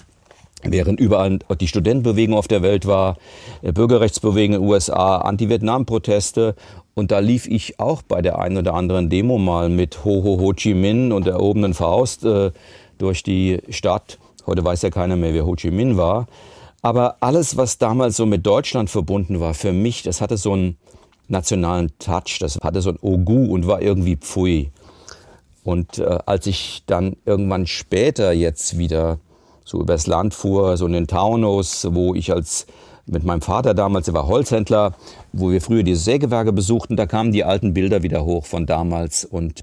während 0.64 1.00
überall 1.00 1.38
die 1.61 1.69
Studentenbewegung 1.69 2.37
auf 2.37 2.49
der 2.49 2.62
Welt 2.62 2.87
war, 2.87 3.17
äh, 3.62 3.73
Bürgerrechtsbewegung 3.73 4.57
in 4.57 4.62
den 4.62 4.71
USA, 4.71 5.19
Anti-Vietnam-Proteste. 5.19 6.55
Und 6.95 7.11
da 7.11 7.21
lief 7.21 7.47
ich 7.47 7.81
auch 7.81 8.02
bei 8.02 8.23
der 8.23 8.38
einen 8.38 8.59
oder 8.59 8.75
anderen 8.75 9.09
Demo 9.09 9.38
mal 9.38 9.69
mit 9.69 10.05
Ho 10.05 10.23
Ho 10.23 10.38
Ho 10.38 10.52
Chi 10.52 10.75
Minh 10.75 11.12
und 11.12 11.26
der 11.26 11.35
erhobenen 11.35 11.75
Faust 11.75 12.25
äh, 12.25 12.52
durch 12.99 13.23
die 13.23 13.61
Stadt. 13.71 14.19
Heute 14.47 14.65
weiß 14.65 14.83
ja 14.83 14.91
keiner 14.91 15.17
mehr, 15.17 15.35
wer 15.35 15.47
Ho 15.47 15.55
Chi 15.55 15.71
Minh 15.71 15.97
war. 15.97 16.27
Aber 16.83 17.17
alles, 17.21 17.57
was 17.57 17.79
damals 17.79 18.17
so 18.17 18.27
mit 18.27 18.45
Deutschland 18.45 18.91
verbunden 18.91 19.39
war, 19.39 19.55
für 19.55 19.73
mich, 19.73 20.03
das 20.03 20.21
hatte 20.21 20.37
so 20.37 20.53
einen 20.53 20.77
nationalen 21.29 21.93
Touch, 21.99 22.39
das 22.41 22.59
hatte 22.61 22.83
so 22.83 22.91
ein 22.91 22.99
Ogu 23.01 23.53
und 23.53 23.67
war 23.67 23.81
irgendwie 23.81 24.17
Pfui. 24.17 24.71
Und 25.65 25.99
äh, 25.99 26.19
als 26.27 26.47
ich 26.47 26.83
dann 26.87 27.17
irgendwann 27.25 27.69
später 27.69 28.33
jetzt 28.33 28.79
wieder 28.79 29.19
so 29.65 29.81
übers 29.81 30.09
Land 30.09 30.35
fuhr, 30.35 30.77
so 30.77 30.87
in 30.87 30.93
den 30.93 31.07
Taunus, 31.07 31.87
wo 31.91 32.15
ich 32.15 32.33
als 32.33 32.67
mit 33.07 33.25
meinem 33.25 33.43
Vater 33.43 33.75
damals, 33.75 34.09
er 34.09 34.15
war 34.15 34.27
Holzhändler, 34.27 34.95
wo 35.33 35.51
wir 35.51 35.61
früher 35.61 35.83
die 35.83 35.95
Sägewerke 35.95 36.53
besuchten, 36.53 36.97
da 36.97 37.07
kamen 37.07 37.33
die 37.33 37.45
alten 37.45 37.75
Bilder 37.75 38.03
wieder 38.03 38.25
hoch 38.25 38.47
von 38.47 38.67
damals 38.67 39.25
und 39.25 39.63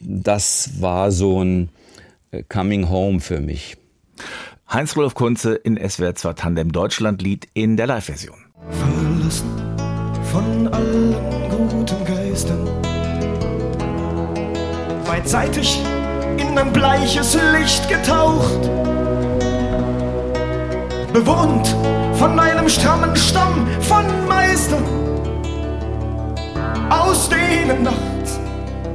das 0.00 0.80
war 0.80 1.10
so 1.12 1.42
ein 1.42 1.70
äh, 2.30 2.42
Coming 2.42 2.90
Home 2.90 3.20
für 3.20 3.40
mich. 3.40 3.76
Heinz-Rudolf 4.72 5.14
Kunze 5.14 5.54
in 5.54 5.76
SWR 5.76 6.14
2 6.14 6.32
Tandem 6.32 6.72
Deutschlandlied 6.72 7.48
in 7.54 7.76
der 7.76 7.86
Live-Version. 7.86 8.36
Verlassen 8.70 9.76
von 10.32 10.68
allen 10.68 11.14
guten 11.50 12.04
Geistern. 12.04 12.68
Beidseitig 15.06 15.80
in 16.36 16.58
ein 16.58 16.72
bleiches 16.72 17.38
Licht 17.52 17.88
getaucht. 17.88 18.62
Bewohnt 21.12 21.74
von 22.14 22.38
einem 22.38 22.68
strammen 22.68 23.14
Stamm 23.16 23.66
von 23.80 24.04
Meistern, 24.26 24.84
aus 26.90 27.28
denen 27.28 27.84
nachts 27.84 28.38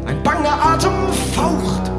ein 0.06 0.22
banger 0.22 0.66
Atem 0.66 0.92
faucht. 1.34 1.91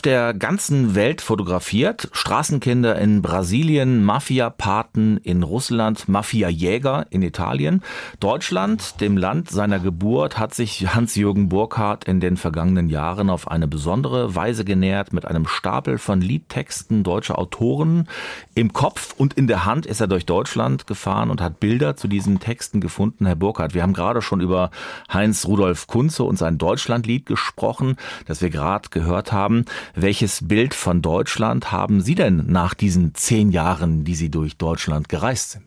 Auf 0.00 0.02
der 0.02 0.32
ganzen 0.32 0.94
Welt 0.94 1.20
fotografiert. 1.20 2.08
Straßenkinder 2.12 2.96
in 2.96 3.20
Brasilien, 3.20 4.02
Mafia-Paten 4.02 5.18
in 5.18 5.42
Russland, 5.42 6.08
Mafia-Jäger 6.08 7.04
in 7.10 7.20
Italien. 7.20 7.82
Deutschland, 8.18 9.02
dem 9.02 9.18
Land 9.18 9.50
seiner 9.50 9.78
Geburt, 9.78 10.38
hat 10.38 10.54
sich 10.54 10.94
Hans-Jürgen 10.94 11.50
Burkhardt 11.50 12.04
in 12.04 12.18
den 12.18 12.38
vergangenen 12.38 12.88
Jahren 12.88 13.28
auf 13.28 13.48
eine 13.48 13.68
besondere 13.68 14.34
Weise 14.34 14.64
genährt 14.64 15.12
mit 15.12 15.26
einem 15.26 15.46
Stapel 15.46 15.98
von 15.98 16.22
Liedtexten 16.22 17.02
deutscher 17.02 17.38
Autoren. 17.38 18.08
Im 18.54 18.72
Kopf 18.72 19.14
und 19.18 19.34
in 19.34 19.48
der 19.48 19.66
Hand 19.66 19.84
ist 19.84 20.00
er 20.00 20.06
durch 20.06 20.24
Deutschland 20.24 20.86
gefahren 20.86 21.28
und 21.28 21.42
hat 21.42 21.60
Bilder 21.60 21.94
zu 21.94 22.08
diesen 22.08 22.40
Texten 22.40 22.80
gefunden. 22.80 23.26
Herr 23.26 23.36
Burkhardt, 23.36 23.74
wir 23.74 23.82
haben 23.82 23.92
gerade 23.92 24.22
schon 24.22 24.40
über 24.40 24.70
Heinz 25.12 25.44
Rudolf 25.44 25.88
Kunze 25.88 26.24
und 26.24 26.38
sein 26.38 26.56
Deutschlandlied 26.56 27.26
gesprochen, 27.26 27.96
das 28.26 28.40
wir 28.40 28.48
gerade 28.48 28.88
gehört 28.88 29.32
haben. 29.32 29.66
Welches 29.94 30.46
Bild 30.46 30.74
von 30.74 31.02
Deutschland 31.02 31.72
haben 31.72 32.00
Sie 32.00 32.14
denn 32.14 32.44
nach 32.46 32.74
diesen 32.74 33.14
zehn 33.14 33.50
Jahren, 33.50 34.04
die 34.04 34.14
Sie 34.14 34.28
durch 34.28 34.56
Deutschland 34.56 35.08
gereist 35.08 35.52
sind? 35.52 35.64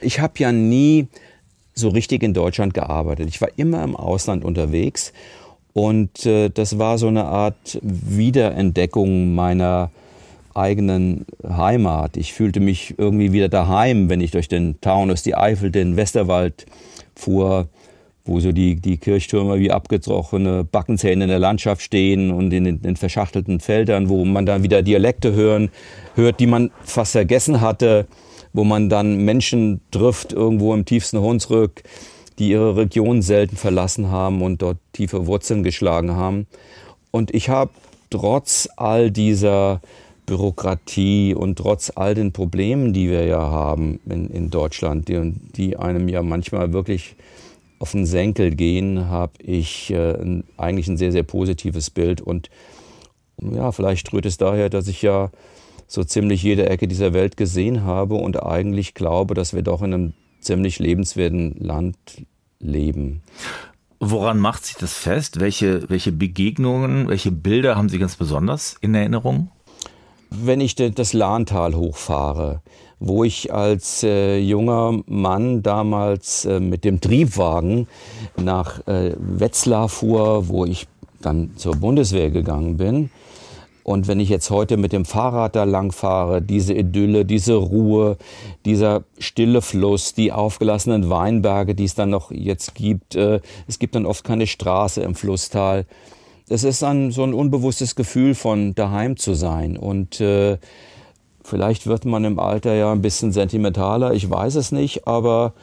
Ich 0.00 0.20
habe 0.20 0.34
ja 0.38 0.52
nie 0.52 1.08
so 1.74 1.88
richtig 1.88 2.22
in 2.22 2.34
Deutschland 2.34 2.74
gearbeitet. 2.74 3.28
Ich 3.28 3.40
war 3.40 3.48
immer 3.56 3.82
im 3.84 3.96
Ausland 3.96 4.44
unterwegs 4.44 5.12
und 5.72 6.26
äh, 6.26 6.48
das 6.48 6.78
war 6.78 6.98
so 6.98 7.08
eine 7.08 7.24
Art 7.24 7.78
Wiederentdeckung 7.82 9.34
meiner 9.34 9.90
eigenen 10.54 11.26
Heimat. 11.48 12.16
Ich 12.16 12.32
fühlte 12.32 12.60
mich 12.60 12.94
irgendwie 12.98 13.32
wieder 13.32 13.48
daheim, 13.48 14.08
wenn 14.08 14.20
ich 14.20 14.32
durch 14.32 14.48
den 14.48 14.80
Taunus, 14.80 15.22
die 15.22 15.36
Eifel, 15.36 15.70
den 15.70 15.96
Westerwald 15.96 16.66
fuhr 17.14 17.68
wo 18.30 18.38
so 18.38 18.52
die, 18.52 18.76
die 18.76 18.96
Kirchtürme 18.96 19.58
wie 19.58 19.72
abgebrochene 19.72 20.62
Backenzähne 20.62 21.24
in 21.24 21.30
der 21.30 21.40
Landschaft 21.40 21.82
stehen 21.82 22.30
und 22.30 22.52
in 22.52 22.80
den 22.80 22.96
verschachtelten 22.96 23.58
Feldern, 23.58 24.08
wo 24.08 24.24
man 24.24 24.46
dann 24.46 24.62
wieder 24.62 24.82
Dialekte 24.82 25.34
hören, 25.34 25.70
hört, 26.14 26.38
die 26.38 26.46
man 26.46 26.70
fast 26.84 27.12
vergessen 27.12 27.60
hatte, 27.60 28.06
wo 28.52 28.62
man 28.62 28.88
dann 28.88 29.24
Menschen 29.24 29.80
trifft 29.90 30.32
irgendwo 30.32 30.72
im 30.74 30.84
tiefsten 30.84 31.20
Hunsrück, 31.20 31.82
die 32.38 32.50
ihre 32.50 32.76
Region 32.76 33.20
selten 33.20 33.56
verlassen 33.56 34.10
haben 34.10 34.42
und 34.42 34.62
dort 34.62 34.78
tiefe 34.92 35.26
Wurzeln 35.26 35.64
geschlagen 35.64 36.12
haben. 36.12 36.46
Und 37.10 37.34
ich 37.34 37.48
habe 37.48 37.72
trotz 38.10 38.68
all 38.76 39.10
dieser 39.10 39.80
Bürokratie 40.26 41.34
und 41.34 41.58
trotz 41.58 41.90
all 41.96 42.14
den 42.14 42.30
Problemen, 42.30 42.92
die 42.92 43.10
wir 43.10 43.24
ja 43.24 43.40
haben 43.40 43.98
in, 44.08 44.30
in 44.30 44.50
Deutschland, 44.50 45.08
die, 45.08 45.32
die 45.56 45.76
einem 45.76 46.08
ja 46.08 46.22
manchmal 46.22 46.72
wirklich 46.72 47.16
auf 47.80 47.92
den 47.92 48.06
Senkel 48.06 48.54
gehen, 48.54 49.08
habe 49.08 49.32
ich 49.42 49.90
äh, 49.90 50.42
eigentlich 50.58 50.86
ein 50.86 50.98
sehr, 50.98 51.12
sehr 51.12 51.22
positives 51.24 51.90
Bild. 51.90 52.20
Und 52.20 52.50
ja, 53.40 53.72
vielleicht 53.72 54.12
rührt 54.12 54.26
es 54.26 54.36
daher, 54.36 54.68
dass 54.68 54.86
ich 54.86 55.02
ja 55.02 55.30
so 55.88 56.04
ziemlich 56.04 56.42
jede 56.42 56.68
Ecke 56.68 56.86
dieser 56.86 57.14
Welt 57.14 57.36
gesehen 57.36 57.82
habe 57.82 58.14
und 58.14 58.40
eigentlich 58.42 58.94
glaube, 58.94 59.34
dass 59.34 59.54
wir 59.54 59.62
doch 59.62 59.82
in 59.82 59.94
einem 59.94 60.12
ziemlich 60.40 60.78
lebenswerten 60.78 61.56
Land 61.58 61.96
leben. 62.60 63.22
Woran 63.98 64.38
macht 64.38 64.66
sich 64.66 64.76
das 64.76 64.94
fest? 64.94 65.40
Welche, 65.40 65.88
welche 65.88 66.12
Begegnungen, 66.12 67.08
welche 67.08 67.32
Bilder 67.32 67.76
haben 67.76 67.88
Sie 67.88 67.98
ganz 67.98 68.16
besonders 68.16 68.76
in 68.80 68.94
Erinnerung? 68.94 69.50
Wenn 70.30 70.60
ich 70.60 70.76
das 70.76 71.12
Lahntal 71.12 71.74
hochfahre, 71.74 72.62
wo 73.00 73.24
ich 73.24 73.52
als 73.52 74.02
äh, 74.04 74.38
junger 74.38 75.00
Mann 75.06 75.62
damals 75.62 76.44
äh, 76.44 76.60
mit 76.60 76.84
dem 76.84 77.00
Triebwagen 77.00 77.88
nach 78.36 78.86
äh, 78.86 79.14
Wetzlar 79.18 79.88
fuhr, 79.88 80.48
wo 80.48 80.64
ich 80.64 80.86
dann 81.20 81.56
zur 81.56 81.76
Bundeswehr 81.76 82.30
gegangen 82.30 82.76
bin. 82.76 83.10
Und 83.82 84.06
wenn 84.06 84.20
ich 84.20 84.28
jetzt 84.28 84.50
heute 84.50 84.76
mit 84.76 84.92
dem 84.92 85.04
Fahrrad 85.04 85.56
da 85.56 85.64
lang 85.64 85.90
fahre, 85.90 86.42
diese 86.42 86.74
Idylle, 86.74 87.24
diese 87.24 87.54
Ruhe, 87.54 88.18
dieser 88.64 89.02
stille 89.18 89.62
Fluss, 89.62 90.14
die 90.14 90.30
aufgelassenen 90.30 91.10
Weinberge, 91.10 91.74
die 91.74 91.84
es 91.84 91.94
dann 91.94 92.10
noch 92.10 92.30
jetzt 92.30 92.74
gibt, 92.74 93.16
äh, 93.16 93.40
es 93.66 93.78
gibt 93.78 93.94
dann 93.94 94.06
oft 94.06 94.22
keine 94.22 94.46
Straße 94.46 95.00
im 95.02 95.14
Flusstal. 95.14 95.86
Es 96.50 96.64
ist 96.64 96.82
dann 96.82 97.10
so 97.10 97.22
ein 97.22 97.32
unbewusstes 97.32 97.94
Gefühl 97.94 98.34
von 98.34 98.74
daheim 98.74 99.16
zu 99.16 99.32
sein. 99.32 99.78
Und 99.78 100.20
äh, 100.20 100.58
Vielleicht 101.50 101.86
wird 101.86 102.04
man 102.04 102.24
im 102.24 102.38
Alter 102.38 102.74
ja 102.74 102.92
ein 102.92 103.02
bisschen 103.02 103.32
sentimentaler, 103.32 104.12
ich 104.12 104.30
weiß 104.30 104.54
es 104.56 104.72
nicht, 104.72 105.08
aber 105.08 105.54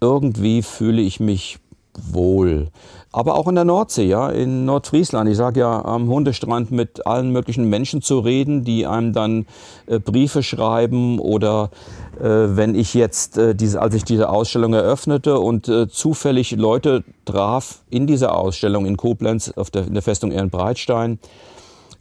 irgendwie 0.00 0.62
fühle 0.62 1.02
ich 1.02 1.20
mich 1.20 1.58
wohl. 1.96 2.68
Aber 3.12 3.36
auch 3.36 3.48
in 3.48 3.54
der 3.54 3.64
Nordsee, 3.64 4.04
ja, 4.04 4.30
in 4.30 4.64
Nordfriesland. 4.64 5.28
Ich 5.30 5.36
sage 5.36 5.60
ja, 5.60 5.84
am 5.84 6.08
Hundestrand 6.08 6.70
mit 6.70 7.06
allen 7.06 7.30
möglichen 7.30 7.68
Menschen 7.68 8.02
zu 8.02 8.18
reden, 8.18 8.64
die 8.64 8.86
einem 8.86 9.12
dann 9.12 9.46
äh, 9.86 9.98
Briefe 9.98 10.42
schreiben 10.42 11.18
oder 11.18 11.70
wenn 12.20 12.74
ich 12.74 12.94
jetzt, 12.94 13.38
äh, 13.38 13.54
diese, 13.54 13.80
als 13.80 13.94
ich 13.94 14.04
diese 14.04 14.28
Ausstellung 14.28 14.72
eröffnete 14.72 15.38
und 15.38 15.68
äh, 15.68 15.88
zufällig 15.88 16.52
Leute 16.52 17.04
traf 17.24 17.82
in 17.90 18.06
dieser 18.06 18.36
Ausstellung 18.36 18.86
in 18.86 18.96
Koblenz 18.96 19.52
auf 19.56 19.70
der, 19.70 19.86
in 19.86 19.94
der 19.94 20.02
Festung 20.02 20.30
Ehrenbreitstein, 20.32 21.18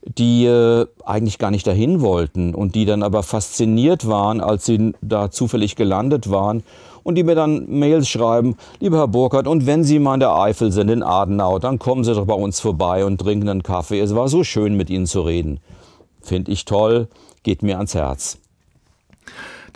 die 0.04 0.46
äh, 0.46 0.86
eigentlich 1.06 1.38
gar 1.38 1.52
nicht 1.52 1.68
dahin 1.68 2.02
wollten 2.02 2.56
und 2.56 2.76
die 2.76 2.86
dann 2.86 3.04
aber 3.04 3.24
fasziniert 3.24 4.08
waren, 4.08 4.42
als 4.42 4.66
sie 4.66 4.94
da 5.02 5.32
zufällig 5.32 5.76
gelandet 5.76 6.32
waren 6.32 6.64
und 7.04 7.16
die 7.16 7.24
mir 7.24 7.36
dann 7.36 7.68
Mails 7.70 8.10
schreiben, 8.10 8.58
lieber 8.80 8.98
Herr 8.98 9.08
Burkhardt, 9.08 9.48
und 9.48 9.66
wenn 9.66 9.86
Sie 9.86 9.98
mal 9.98 10.16
in 10.16 10.20
der 10.20 10.36
Eifel 10.36 10.74
sind, 10.74 10.90
in 10.90 11.04
Adenau, 11.04 11.58
dann 11.58 11.80
kommen 11.80 12.04
Sie 12.04 12.14
doch 12.14 12.26
bei 12.26 12.34
uns 12.34 12.60
vorbei 12.60 13.06
und 13.06 13.20
trinken 13.20 13.48
einen 13.48 13.64
Kaffee. 13.64 14.02
Es 14.02 14.14
war 14.14 14.28
so 14.28 14.44
schön, 14.44 14.76
mit 14.76 14.90
Ihnen 14.90 15.06
zu 15.06 15.22
reden. 15.22 15.62
Finde 16.22 16.52
ich 16.52 16.66
toll, 16.66 17.08
geht 17.44 17.64
mir 17.64 17.78
ans 17.78 17.96
Herz. 17.96 18.40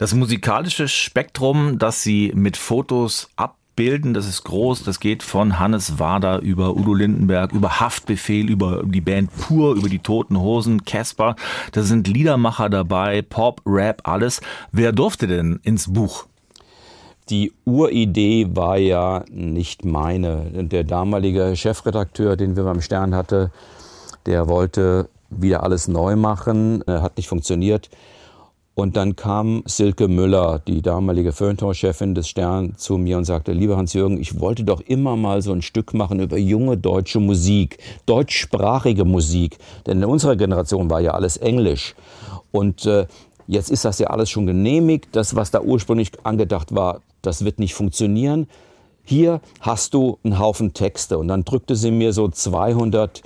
Das 0.01 0.15
musikalische 0.15 0.87
Spektrum, 0.87 1.77
das 1.77 2.01
Sie 2.01 2.31
mit 2.33 2.57
Fotos 2.57 3.29
ab 3.35 3.57
bilden. 3.75 4.15
Das 4.15 4.27
ist 4.27 4.43
groß. 4.45 4.83
Das 4.83 4.99
geht 4.99 5.21
von 5.21 5.59
Hannes 5.59 5.99
Wader 5.99 6.39
über 6.39 6.75
Udo 6.75 6.95
Lindenberg, 6.95 7.51
über 7.51 7.79
Haftbefehl, 7.79 8.49
über 8.49 8.81
die 8.83 8.99
Band 8.99 9.29
Pur, 9.37 9.75
über 9.75 9.89
die 9.89 9.99
Toten 9.99 10.39
Hosen, 10.39 10.85
Casper. 10.85 11.35
Da 11.73 11.83
sind 11.83 12.07
Liedermacher 12.07 12.67
dabei, 12.71 13.21
Pop, 13.21 13.61
Rap, 13.63 14.01
alles. 14.05 14.41
Wer 14.71 14.91
durfte 14.91 15.27
denn 15.27 15.59
ins 15.61 15.93
Buch? 15.93 16.25
Die 17.29 17.53
Uridee 17.65 18.47
war 18.55 18.79
ja 18.79 19.23
nicht 19.29 19.85
meine. 19.85 20.49
Der 20.51 20.83
damalige 20.83 21.55
Chefredakteur, 21.55 22.37
den 22.37 22.55
wir 22.55 22.63
beim 22.63 22.81
Stern 22.81 23.13
hatte, 23.13 23.51
der 24.25 24.49
wollte 24.49 25.09
wieder 25.29 25.61
alles 25.61 25.87
neu 25.87 26.15
machen, 26.15 26.83
hat 26.87 27.17
nicht 27.17 27.29
funktioniert. 27.29 27.91
Und 28.81 28.97
dann 28.97 29.15
kam 29.15 29.61
Silke 29.67 30.07
Müller, 30.07 30.57
die 30.57 30.81
damalige 30.81 31.33
Feuilleton-Chefin 31.33 32.15
des 32.15 32.27
Stern, 32.27 32.73
zu 32.77 32.97
mir 32.97 33.19
und 33.19 33.25
sagte, 33.25 33.51
lieber 33.51 33.77
Hans-Jürgen, 33.77 34.19
ich 34.19 34.39
wollte 34.39 34.63
doch 34.63 34.81
immer 34.81 35.15
mal 35.15 35.43
so 35.43 35.51
ein 35.51 35.61
Stück 35.61 35.93
machen 35.93 36.19
über 36.19 36.35
junge 36.35 36.77
deutsche 36.77 37.19
Musik, 37.19 37.77
deutschsprachige 38.07 39.05
Musik. 39.05 39.59
Denn 39.85 39.99
in 39.99 40.05
unserer 40.05 40.35
Generation 40.35 40.89
war 40.89 40.99
ja 40.99 41.11
alles 41.11 41.37
Englisch. 41.37 41.93
Und 42.51 42.87
äh, 42.87 43.05
jetzt 43.45 43.69
ist 43.69 43.85
das 43.85 43.99
ja 43.99 44.07
alles 44.07 44.31
schon 44.31 44.47
genehmigt. 44.47 45.09
Das, 45.11 45.35
was 45.35 45.51
da 45.51 45.61
ursprünglich 45.61 46.13
angedacht 46.23 46.73
war, 46.73 47.01
das 47.21 47.45
wird 47.45 47.59
nicht 47.59 47.75
funktionieren 47.75 48.47
hier 49.03 49.41
hast 49.59 49.93
du 49.93 50.19
einen 50.23 50.39
Haufen 50.39 50.73
Texte. 50.73 51.17
Und 51.17 51.27
dann 51.27 51.43
drückte 51.43 51.75
sie 51.75 51.91
mir 51.91 52.13
so 52.13 52.27
200 52.29 53.21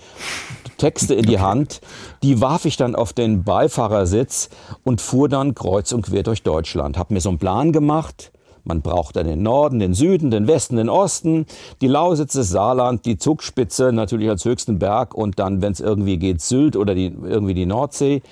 Texte 0.77 1.13
in 1.13 1.25
die 1.25 1.39
Hand. 1.39 1.81
Die 2.23 2.41
warf 2.41 2.65
ich 2.65 2.77
dann 2.77 2.95
auf 2.95 3.13
den 3.13 3.43
Beifahrersitz 3.43 4.49
und 4.83 5.01
fuhr 5.01 5.29
dann 5.29 5.55
kreuz 5.55 5.91
und 5.91 6.05
quer 6.05 6.23
durch 6.23 6.43
Deutschland. 6.43 6.97
Hab 6.97 7.11
mir 7.11 7.21
so 7.21 7.29
einen 7.29 7.39
Plan 7.39 7.71
gemacht. 7.71 8.31
Man 8.63 8.81
braucht 8.81 9.15
dann 9.15 9.27
den 9.27 9.43
Norden, 9.43 9.77
den 9.77 9.93
Süden, 9.93 10.31
den 10.31 10.47
Westen, 10.47 10.77
den 10.77 10.89
Osten, 10.89 11.45
die 11.81 11.87
Lausitz, 11.87 12.33
das 12.33 12.49
Saarland, 12.49 13.05
die 13.05 13.17
Zugspitze 13.17 13.91
natürlich 13.93 14.27
als 14.27 14.43
höchsten 14.43 14.79
Berg 14.79 15.13
und 15.13 15.37
dann, 15.37 15.61
wenn 15.61 15.71
es 15.71 15.79
irgendwie 15.79 16.17
geht, 16.17 16.41
Sylt 16.41 16.75
oder 16.75 16.95
die, 16.95 17.15
irgendwie 17.23 17.53
die 17.53 17.67
Nordsee. 17.67 18.23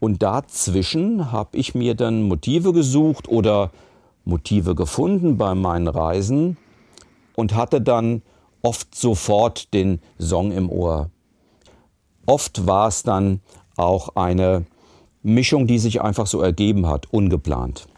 Und 0.00 0.22
dazwischen 0.22 1.32
habe 1.32 1.56
ich 1.58 1.74
mir 1.74 1.94
dann 1.94 2.22
Motive 2.22 2.72
gesucht 2.72 3.28
oder 3.28 3.70
Motive 4.24 4.74
gefunden 4.74 5.36
bei 5.36 5.54
meinen 5.54 5.88
Reisen 5.88 6.56
und 7.34 7.54
hatte 7.54 7.80
dann 7.80 8.22
oft 8.62 8.94
sofort 8.94 9.72
den 9.74 10.00
Song 10.18 10.52
im 10.52 10.70
Ohr. 10.70 11.10
Oft 12.28 12.66
war 12.66 12.88
es 12.88 13.02
dann 13.04 13.40
auch 13.78 14.14
eine 14.14 14.66
Mischung, 15.22 15.66
die 15.66 15.78
sich 15.78 16.02
einfach 16.02 16.26
so 16.26 16.42
ergeben 16.42 16.86
hat, 16.86 17.06
ungeplant. 17.10 17.88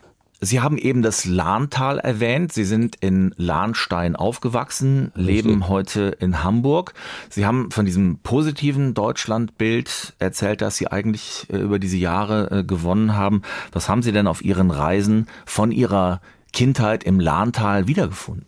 Sie 0.40 0.60
haben 0.60 0.78
eben 0.78 1.02
das 1.02 1.24
Lahntal 1.24 1.98
erwähnt. 1.98 2.52
Sie 2.52 2.62
sind 2.62 2.94
in 3.00 3.34
Lahnstein 3.36 4.14
aufgewachsen, 4.14 5.10
Richtig. 5.16 5.44
leben 5.44 5.68
heute 5.68 6.16
in 6.20 6.44
Hamburg. 6.44 6.94
Sie 7.28 7.44
haben 7.44 7.72
von 7.72 7.84
diesem 7.84 8.18
positiven 8.18 8.94
Deutschlandbild 8.94 10.14
erzählt, 10.20 10.62
das 10.62 10.76
Sie 10.76 10.86
eigentlich 10.86 11.48
äh, 11.50 11.56
über 11.56 11.80
diese 11.80 11.96
Jahre 11.96 12.60
äh, 12.60 12.64
gewonnen 12.64 13.16
haben. 13.16 13.42
Was 13.72 13.88
haben 13.88 14.02
Sie 14.02 14.12
denn 14.12 14.28
auf 14.28 14.44
Ihren 14.44 14.70
Reisen 14.70 15.26
von 15.44 15.72
Ihrer 15.72 16.20
Kindheit 16.52 17.02
im 17.02 17.18
Lahntal 17.18 17.88
wiedergefunden? 17.88 18.46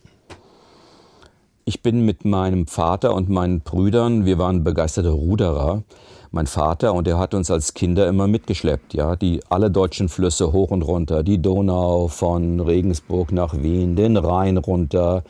Ich 1.65 1.81
bin 1.81 2.03
mit 2.03 2.25
meinem 2.25 2.67
Vater 2.67 3.15
und 3.15 3.29
meinen 3.29 3.61
Brüdern, 3.61 4.25
wir 4.25 4.37
waren 4.37 4.65
begeisterte 4.65 5.11
Ruderer, 5.11 5.83
mein 6.31 6.45
Vater 6.45 6.93
und 6.93 7.07
er 7.07 7.17
hat 7.17 7.33
uns 7.33 7.49
als 7.49 7.73
Kinder 7.73 8.05
immer 8.09 8.27
mitgeschleppt, 8.27 8.93
ja, 8.93 9.15
die 9.15 9.39
alle 9.47 9.71
deutschen 9.71 10.09
Flüsse 10.09 10.51
hoch 10.51 10.71
und 10.71 10.81
runter, 10.81 11.23
die 11.23 11.41
Donau 11.41 12.09
von 12.09 12.59
Regensburg 12.59 13.31
nach 13.31 13.53
Wien, 13.53 13.95
den 13.95 14.17
Rhein 14.17 14.57
runter, 14.57 15.23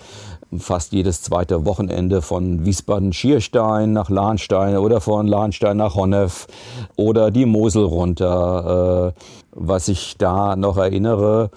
fast 0.58 0.94
jedes 0.94 1.22
zweite 1.22 1.66
Wochenende 1.66 2.24
von 2.24 2.66
Wiesbaden-Schierstein 2.66 3.94
nach 3.94 4.10
Lahnstein 4.10 4.78
oder 4.78 5.02
von 5.02 5.28
Lahnstein 5.28 5.78
nach 5.78 5.94
Honnef 5.94 6.48
oder 6.96 7.30
die 7.30 7.46
Mosel 7.46 7.84
runter. 7.84 9.14
Äh, 9.16 9.22
was 9.52 9.88
ich 9.88 10.18
da 10.18 10.56
noch 10.56 10.78
erinnere, 10.78 11.52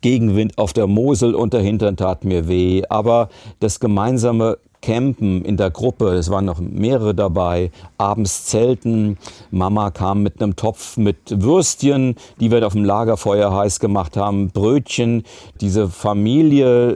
Gegenwind 0.00 0.58
auf 0.58 0.72
der 0.72 0.86
Mosel 0.86 1.34
und 1.34 1.52
der 1.52 1.60
Hintern 1.60 1.96
tat 1.96 2.24
mir 2.24 2.48
weh. 2.48 2.82
Aber 2.88 3.28
das 3.60 3.80
gemeinsame 3.80 4.58
Campen 4.82 5.44
in 5.44 5.56
der 5.56 5.70
Gruppe, 5.70 6.08
es 6.08 6.28
waren 6.28 6.44
noch 6.44 6.60
mehrere 6.60 7.14
dabei, 7.14 7.70
abends 7.98 8.44
Zelten. 8.46 9.16
Mama 9.50 9.90
kam 9.90 10.22
mit 10.22 10.42
einem 10.42 10.56
Topf 10.56 10.96
mit 10.96 11.16
Würstchen, 11.30 12.16
die 12.40 12.50
wir 12.50 12.66
auf 12.66 12.72
dem 12.74 12.84
Lagerfeuer 12.84 13.54
heiß 13.54 13.80
gemacht 13.80 14.16
haben, 14.16 14.50
Brötchen. 14.50 15.22
Diese 15.60 15.88
Familie, 15.88 16.90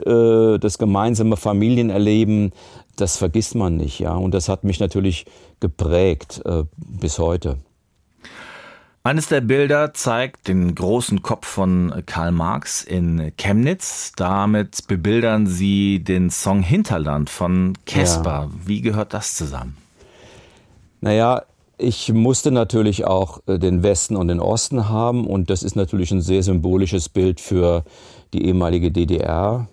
äh, 0.55 0.59
das 0.59 0.77
gemeinsame 0.77 1.37
Familienerleben, 1.37 2.51
das 2.97 3.17
vergisst 3.17 3.55
man 3.55 3.77
nicht, 3.77 3.99
ja. 3.99 4.15
Und 4.15 4.33
das 4.33 4.49
hat 4.49 4.63
mich 4.63 4.79
natürlich 4.79 5.25
geprägt 5.59 6.41
äh, 6.45 6.63
bis 6.77 7.19
heute. 7.19 7.57
Eines 9.07 9.29
der 9.29 9.39
Bilder 9.39 9.93
zeigt 9.93 10.49
den 10.49 10.75
großen 10.75 11.21
Kopf 11.21 11.47
von 11.47 12.03
Karl 12.05 12.33
Marx 12.33 12.83
in 12.83 13.31
Chemnitz. 13.37 14.11
Damit 14.17 14.85
bebildern 14.87 15.47
sie 15.47 16.03
den 16.03 16.29
Song 16.29 16.61
Hinterland 16.61 17.29
von 17.29 17.77
Kesper. 17.85 18.49
Ja. 18.51 18.51
Wie 18.65 18.81
gehört 18.81 19.13
das 19.13 19.35
zusammen? 19.35 19.77
Naja, 20.99 21.43
ich 21.77 22.11
musste 22.11 22.51
natürlich 22.51 23.05
auch 23.05 23.39
äh, 23.47 23.57
den 23.57 23.81
Westen 23.81 24.17
und 24.17 24.27
den 24.27 24.41
Osten 24.41 24.89
haben 24.89 25.25
und 25.25 25.49
das 25.49 25.63
ist 25.63 25.77
natürlich 25.77 26.11
ein 26.11 26.19
sehr 26.19 26.43
symbolisches 26.43 27.07
Bild 27.07 27.39
für 27.39 27.85
die 28.33 28.45
ehemalige 28.45 28.91
DDR, 28.91 29.69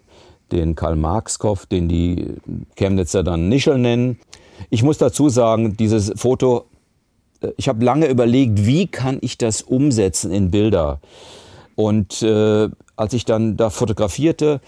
den 0.53 0.77
Karl-Marx-Kopf, 0.77 1.67
den 1.67 1.89
die 1.89 2.37
Chemnitzer 2.77 3.25
dann 3.25 3.49
Nischel 3.49 3.79
nennen. 3.79 4.21
Ich 4.71 4.85
muss 4.85 4.99
dazu 4.99 5.29
sagen, 5.29 5.77
dieses 5.77 6.13
Foto 6.15 6.67
ich 7.57 7.69
habe 7.69 7.85
lange 7.85 8.07
überlegt, 8.07 8.67
wie 8.67 8.87
kann 8.87 9.19
ich 9.21 9.39
das 9.39 9.63
umsetzen 9.63 10.33
in 10.33 10.51
Bilder. 10.51 11.01
Und 11.77 12.23
äh, 12.23 12.69
als 12.97 13.13
ich 13.13 13.25
dann 13.25 13.57
da 13.57 13.71
fotografierte, 13.71 14.61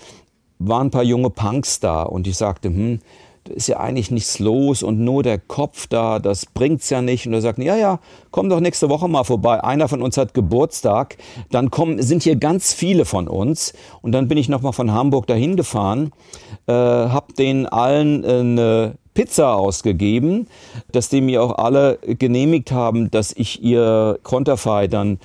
waren 0.59 0.89
ein 0.89 0.91
paar 0.91 1.03
junge 1.03 1.31
Punks 1.31 1.81
da 1.81 2.03
und 2.03 2.27
ich 2.27 2.37
sagte, 2.37 2.69
hm, 2.69 3.01
da 3.45 3.55
ist 3.55 3.69
ja 3.69 3.79
eigentlich 3.79 4.11
nichts 4.11 4.39
los 4.39 4.83
und 4.83 4.99
nur 4.99 5.23
der 5.23 5.39
Kopf 5.39 5.87
da, 5.87 6.19
das 6.19 6.47
bringt's 6.47 6.91
ja 6.91 7.01
nicht. 7.01 7.27
Und 7.27 7.33
er 7.33 7.41
sagten, 7.41 7.63
ja, 7.63 7.77
ja, 7.77 8.01
komm 8.33 8.49
doch 8.49 8.61
nächste 8.61 8.89
Woche 8.89 9.09
mal 9.09 9.25
vorbei. 9.25 9.63
Einer 9.63 9.89
von 9.89 10.03
uns 10.03 10.17
hat 10.17 10.35
Geburtstag. 10.35 11.17
Dann 11.51 11.71
kommen, 11.71 12.03
sind 12.03 12.25
hier 12.25 12.37
ganz 12.37 12.73
viele 12.73 13.05
von 13.05 13.29
uns. 13.29 13.73
Und 14.03 14.13
dann 14.13 14.27
bin 14.27 14.39
ich 14.39 14.49
nochmal 14.49 14.73
von 14.73 14.93
Hamburg 14.93 15.29
dahin 15.29 15.57
gefahren, 15.57 16.11
äh, 16.67 16.73
hab 16.73 17.37
denen 17.37 17.67
allen 17.67 18.25
eine 18.25 18.95
Pizza 19.17 19.55
ausgegeben, 19.57 20.47
dass 20.93 21.09
die 21.09 21.23
mir 21.23 21.43
auch 21.43 21.57
alle 21.57 21.99
genehmigt 22.05 22.71
haben, 22.71 23.11
dass 23.11 23.33
ich 23.33 23.63
ihr 23.63 24.21
Konterfei 24.23 24.89
dann 24.89 25.19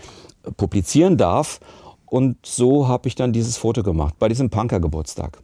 publizieren 0.56 1.17
darf. 1.17 1.60
Und 2.06 2.38
so 2.45 2.88
habe 2.88 3.10
ich 3.10 3.15
dann 3.15 3.34
dieses 3.34 3.58
Foto 3.58 3.84
gemacht, 3.84 4.15
bei 4.17 4.30
diesem 4.30 4.49
Punker-Geburtstag. 4.49 5.39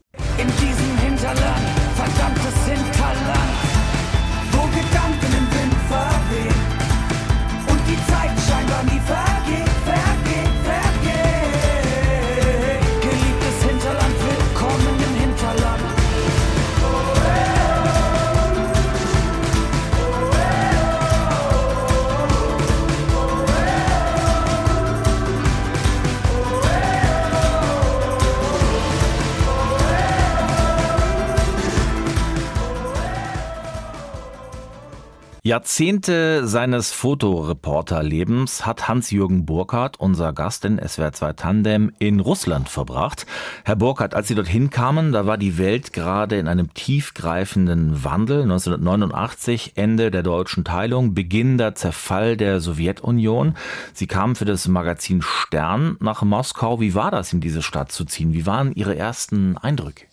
Jahrzehnte 35.48 36.46
seines 36.46 36.92
Fotoreporterlebens 36.92 38.66
hat 38.66 38.90
Hans-Jürgen 38.90 39.46
Burkhardt, 39.46 39.98
unser 39.98 40.34
Gast 40.34 40.66
in 40.66 40.78
SWR 40.78 41.14
2 41.14 41.34
Tandem, 41.34 41.94
in 42.00 42.20
Russland 42.20 42.68
verbracht. 42.68 43.26
Herr 43.64 43.78
Burkhardt, 43.78 44.14
als 44.14 44.28
Sie 44.28 44.36
dorthin 44.36 44.72
kamen, 44.72 45.14
da 45.14 45.26
war 45.26 45.38
die 45.38 45.58
Welt 45.58 45.94
gerade 45.94 46.38
in 46.38 46.50
einem 46.50 46.74
tiefgreifenden 46.74 48.04
Wandel. 48.04 48.42
1989, 48.42 49.72
Ende 49.76 50.12
der 50.12 50.22
deutschen 50.22 50.66
Teilung, 50.66 51.14
Beginn 51.14 51.58
der 51.58 51.76
Zerfall 51.76 52.36
der 52.36 52.60
Sowjetunion. 52.60 53.56
Sie 53.94 54.08
kamen 54.08 54.36
für 54.36 54.44
das 54.44 54.68
Magazin 54.68 55.22
Stern 55.22 55.96
nach 56.02 56.24
Moskau. 56.24 56.82
Wie 56.82 56.94
war 56.94 57.10
das, 57.10 57.32
in 57.32 57.40
diese 57.40 57.62
Stadt 57.62 57.90
zu 57.90 58.04
ziehen? 58.04 58.34
Wie 58.34 58.46
waren 58.46 58.74
Ihre 58.74 58.98
ersten 58.98 59.58
Eindrücke? 59.58 60.08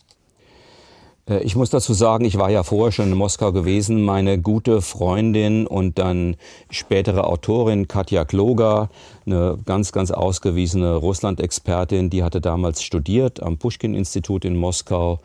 Äh, 1.28 1.42
ich 1.42 1.56
muss 1.56 1.70
dazu 1.70 1.92
sagen, 1.94 2.24
ich 2.24 2.38
war 2.38 2.50
ja 2.50 2.62
vorher 2.62 2.92
schon 2.92 3.12
in 3.12 3.16
Moskau 3.16 3.52
gewesen. 3.52 4.02
Meine 4.02 4.40
gute 4.40 4.82
Freundin 4.82 5.66
und 5.66 5.98
dann 5.98 6.36
spätere 6.70 7.26
Autorin 7.26 7.88
Katja 7.88 8.24
Kloger, 8.24 8.90
eine 9.26 9.58
ganz, 9.64 9.92
ganz 9.92 10.10
ausgewiesene 10.10 10.96
Russland-Expertin, 10.96 12.10
die 12.10 12.22
hatte 12.22 12.40
damals 12.40 12.82
studiert 12.82 13.42
am 13.42 13.58
Pushkin-Institut 13.58 14.44
in 14.44 14.56
Moskau. 14.56 15.20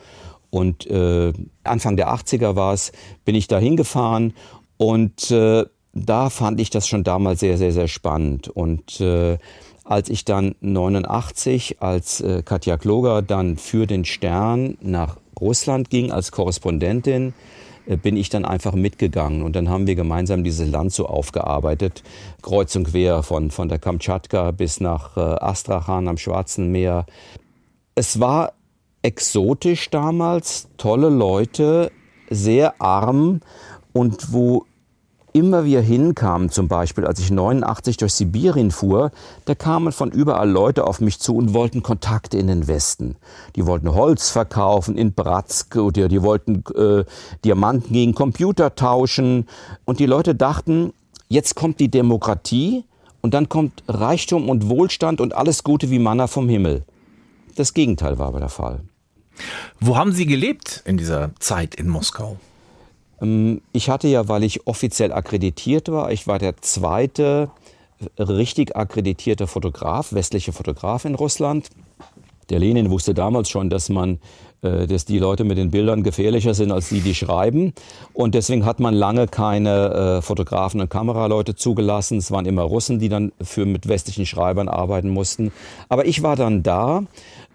Und 0.50 0.88
äh, 0.88 1.32
Anfang 1.64 1.96
der 1.96 2.12
80er 2.12 2.56
war 2.56 2.74
es, 2.74 2.92
bin 3.24 3.36
ich 3.36 3.48
da 3.48 3.60
hingefahren 3.60 4.34
und 4.78 5.30
äh, 5.30 5.66
da 5.94 6.30
fand 6.30 6.60
ich 6.60 6.70
das 6.70 6.88
schon 6.88 7.04
damals 7.04 7.42
sehr, 7.42 7.58
sehr, 7.58 7.72
sehr 7.72 7.88
spannend. 7.88 8.48
Und 8.48 9.00
äh, 9.02 9.38
als 9.84 10.10
ich 10.10 10.26
dann 10.26 10.56
89, 10.62 11.82
als 11.82 12.22
äh, 12.22 12.42
Katja 12.44 12.78
Kloger 12.78 13.22
dann 13.22 13.58
für 13.58 13.88
den 13.88 14.06
Stern 14.06 14.78
nach 14.82 15.18
Russland 15.42 15.90
ging 15.90 16.12
als 16.12 16.32
Korrespondentin, 16.32 17.34
äh, 17.86 17.98
bin 17.98 18.18
ich 18.18 18.30
dann 18.30 18.46
einfach 18.46 18.74
mitgegangen. 18.74 19.44
Und 19.44 19.56
dann 19.56 19.70
haben 19.70 19.88
wir 19.88 19.96
gemeinsam 19.96 20.44
dieses 20.44 20.70
Land 20.70 20.94
so 20.94 21.08
aufgearbeitet, 21.08 22.04
kreuz 22.42 22.76
und 22.76 22.86
quer 22.86 23.24
von, 23.24 23.52
von 23.52 23.70
der 23.70 23.80
Kamtschatka 23.80 24.52
bis 24.52 24.80
nach 24.80 25.18
äh, 25.18 25.20
Astrachan 25.20 26.08
am 26.08 26.18
Schwarzen 26.18 26.72
Meer. 26.72 27.06
Es 27.96 28.20
war 28.20 28.54
exotisch 29.02 29.90
damals, 29.90 30.68
tolle 30.78 31.10
Leute, 31.10 31.92
sehr 32.30 32.82
arm. 32.82 33.42
Und 33.92 34.34
wo 34.34 34.66
immer 35.34 35.66
wir 35.66 35.82
hinkamen, 35.82 36.50
zum 36.50 36.68
Beispiel, 36.68 37.06
als 37.06 37.20
ich 37.20 37.32
89 37.32 37.98
durch 37.98 38.14
Sibirien 38.14 38.72
fuhr, 38.72 39.12
da 39.46 39.56
kamen 39.56 39.92
von 39.92 40.12
überall 40.12 40.50
Leute 40.50 40.86
auf 40.86 41.02
mich 41.02 41.20
zu 41.20 41.36
und 41.36 41.54
wollten 41.54 41.84
Kontakte 41.84 42.38
in 42.38 42.48
den 42.48 42.68
Westen. 42.68 43.16
Die 43.56 43.66
wollten 43.66 43.94
Holz 43.94 44.30
verkaufen 44.30 44.98
in 44.98 45.14
Bratsk 45.14 45.76
oder 45.76 46.08
die 46.08 46.22
wollten 46.22 46.64
äh, 46.76 47.04
Diamanten 47.46 47.94
gegen 47.94 48.14
Computer 48.14 48.76
tauschen. 48.76 49.48
Und 49.86 50.00
die 50.00 50.06
Leute 50.06 50.36
dachten, 50.36 50.94
jetzt 51.28 51.56
kommt 51.56 51.80
die 51.80 51.90
Demokratie 51.90 52.84
und 53.22 53.34
dann 53.34 53.50
kommt 53.50 53.84
Reichtum 53.88 54.50
und 54.50 54.70
Wohlstand 54.70 55.22
und 55.22 55.36
alles 55.36 55.64
Gute 55.64 55.90
wie 55.90 56.00
Manna 56.00 56.28
vom 56.28 56.50
Himmel. 56.50 56.84
Das 57.56 57.74
Gegenteil 57.74 58.18
war 58.20 58.28
aber 58.28 58.40
der 58.40 58.50
Fall. 58.50 58.82
Wo 59.80 59.98
haben 59.98 60.12
Sie 60.12 60.26
gelebt 60.26 60.82
in 60.86 60.98
dieser 60.98 61.32
Zeit 61.40 61.76
in 61.76 61.88
Moskau? 61.88 62.38
Ähm, 63.22 63.62
ich 63.72 63.90
hatte 63.90 64.08
ja, 64.08 64.28
weil 64.28 64.44
ich 64.44 64.68
offiziell 64.68 65.12
akkreditiert 65.12 65.90
war, 65.90 66.12
ich 66.12 66.28
war 66.28 66.40
der 66.40 66.58
zweite 66.62 67.50
richtig 68.18 68.76
akkreditierte 68.76 69.48
Fotograf, 69.48 70.14
westliche 70.14 70.54
Fotograf 70.54 71.06
in 71.06 71.16
Russland. 71.16 71.70
Der 72.50 72.60
Lenin 72.60 72.90
wusste 72.90 73.14
damals 73.14 73.50
schon, 73.50 73.70
dass 73.70 73.90
man 73.90 74.20
äh, 74.62 74.88
dass 74.88 75.06
die 75.06 75.20
Leute 75.20 75.46
mit 75.46 75.58
den 75.58 75.72
Bildern 75.72 76.04
gefährlicher 76.04 76.54
sind 76.54 76.72
als 76.72 76.90
die, 76.90 77.00
die 77.00 77.16
schreiben. 77.16 77.74
Und 78.14 78.36
deswegen 78.36 78.66
hat 78.66 78.82
man 78.82 78.94
lange 78.94 79.28
keine 79.28 80.18
äh, 80.18 80.22
Fotografen 80.22 80.82
und 80.82 80.90
Kameraleute 80.90 81.56
zugelassen. 81.56 82.18
Es 82.18 82.30
waren 82.30 82.46
immer 82.46 82.64
Russen, 82.64 83.00
die 83.00 83.08
dann 83.08 83.32
für 83.42 83.66
mit 83.66 83.88
westlichen 83.88 84.26
Schreibern 84.26 84.68
arbeiten 84.68 85.10
mussten. 85.10 85.54
Aber 85.88 86.06
ich 86.06 86.24
war 86.24 86.36
dann 86.36 86.62
da, 86.62 87.04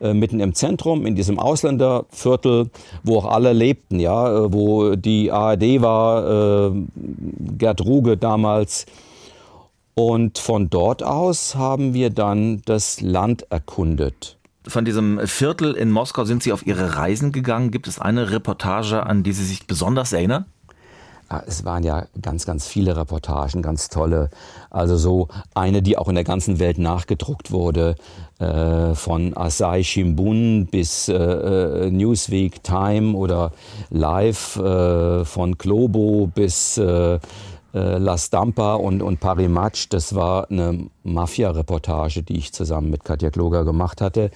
äh, 0.00 0.14
mitten 0.14 0.40
im 0.40 0.54
Zentrum, 0.54 1.04
in 1.04 1.14
diesem 1.14 1.38
Ausländerviertel, 1.38 2.70
wo 3.02 3.18
auch 3.18 3.26
alle 3.26 3.52
lebten, 3.52 4.00
ja, 4.00 4.46
äh, 4.46 4.52
wo 4.52 4.96
die 4.96 5.30
ARD 5.30 5.83
war, 5.83 6.70
äh, 6.70 6.72
Gerd 7.59 7.85
Ruge 7.85 8.16
damals. 8.16 8.87
Und 9.94 10.38
von 10.38 10.70
dort 10.70 11.02
aus 11.02 11.54
haben 11.54 11.92
wir 11.92 12.11
dann 12.11 12.62
das 12.64 13.02
Land 13.02 13.46
erkundet 13.50 14.38
von 14.66 14.85
diesem 14.85 15.27
Viertel 15.27 15.74
in 15.74 15.90
Moskau 15.90 16.24
sind 16.24 16.42
Sie 16.42 16.53
auf 16.53 16.66
Ihre 16.66 16.96
Reisen 16.96 17.33
gegangen. 17.33 17.70
Gibt 17.70 17.88
es 17.88 17.98
eine 17.98 18.31
Reportage, 18.31 19.05
an 19.05 19.22
die 19.22 19.33
Sie 19.33 19.44
sich 19.44 19.66
besonders 19.66 20.12
erinnern? 20.12 20.46
Ah, 21.31 21.42
es 21.46 21.64
waren 21.64 21.83
ja 21.83 22.05
ganz, 22.20 22.44
ganz 22.44 22.66
viele 22.66 22.96
Reportagen, 22.96 23.62
ganz 23.62 23.88
tolle. 23.88 24.29
Also 24.70 24.96
so 24.96 25.29
eine, 25.55 25.81
die 25.81 25.96
auch 25.96 26.09
in 26.09 26.14
der 26.14 26.24
ganzen 26.24 26.59
Welt 26.59 26.77
nachgedruckt 26.77 27.50
wurde, 27.50 27.96
äh, 28.38 28.94
von 28.94 29.35
Asahi 29.35 29.85
Shimbun 29.85 30.66
bis 30.66 31.09
äh, 31.09 31.14
äh 31.14 31.90
Newsweek, 31.90 32.62
Time 32.62 33.16
oder 33.16 33.53
Live, 33.88 34.57
äh, 34.57 35.24
von 35.24 35.57
Globo 35.57 36.31
bis 36.35 36.79
äh, 37.74 37.98
La 37.98 38.16
Stampa 38.16 38.74
und, 38.74 39.02
und 39.02 39.20
Parimatch, 39.20 39.88
das 39.88 40.14
war 40.14 40.50
eine 40.50 40.88
Mafia-Reportage, 41.02 42.22
die 42.22 42.38
ich 42.38 42.52
zusammen 42.52 42.90
mit 42.90 43.04
Katja 43.04 43.30
Kloger 43.30 43.64
gemacht 43.64 44.00
hatte, 44.00 44.30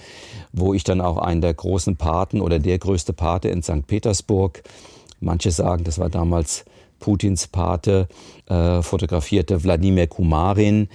wo 0.51 0.73
ich 0.73 0.83
dann 0.83 1.01
auch 1.01 1.17
einen 1.17 1.41
der 1.41 1.53
großen 1.53 1.95
Paten 1.95 2.41
oder 2.41 2.59
der 2.59 2.77
größte 2.77 3.13
Pate 3.13 3.49
in 3.49 3.63
St. 3.63 3.87
Petersburg, 3.87 4.61
manche 5.21 5.51
sagen, 5.51 5.83
das 5.85 5.99
war 5.99 6.09
damals 6.09 6.65
Putins 6.99 7.47
Pate, 7.47 8.07
äh, 8.47 8.81
fotografierte 8.81 9.63
Wladimir 9.63 10.07
Kumarin, 10.07 10.89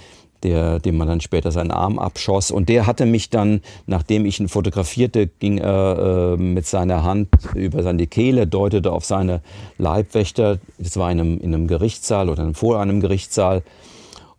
der, 0.45 0.79
dem 0.79 0.97
man 0.97 1.09
dann 1.09 1.21
später 1.21 1.51
seinen 1.51 1.71
Arm 1.71 1.99
abschoss. 1.99 2.51
Und 2.51 2.69
der 2.69 2.87
hatte 2.87 3.07
mich 3.07 3.31
dann, 3.31 3.63
nachdem 3.87 4.27
ich 4.27 4.39
ihn 4.39 4.49
fotografierte, 4.49 5.27
ging 5.27 5.59
er 5.59 6.35
äh, 6.35 6.37
mit 6.37 6.67
seiner 6.67 7.03
Hand 7.03 7.29
über 7.55 7.83
seine 7.83 8.07
Kehle, 8.07 8.47
deutete 8.47 8.93
auf 8.93 9.05
seine 9.05 9.41
Leibwächter. 9.79 10.59
Das 10.79 10.97
war 10.97 11.11
in 11.11 11.19
einem, 11.19 11.39
in 11.39 11.55
einem 11.55 11.67
Gerichtssaal 11.67 12.29
oder 12.29 12.55
vor 12.55 12.79
einem 12.79 13.01
Gerichtssaal. 13.01 13.63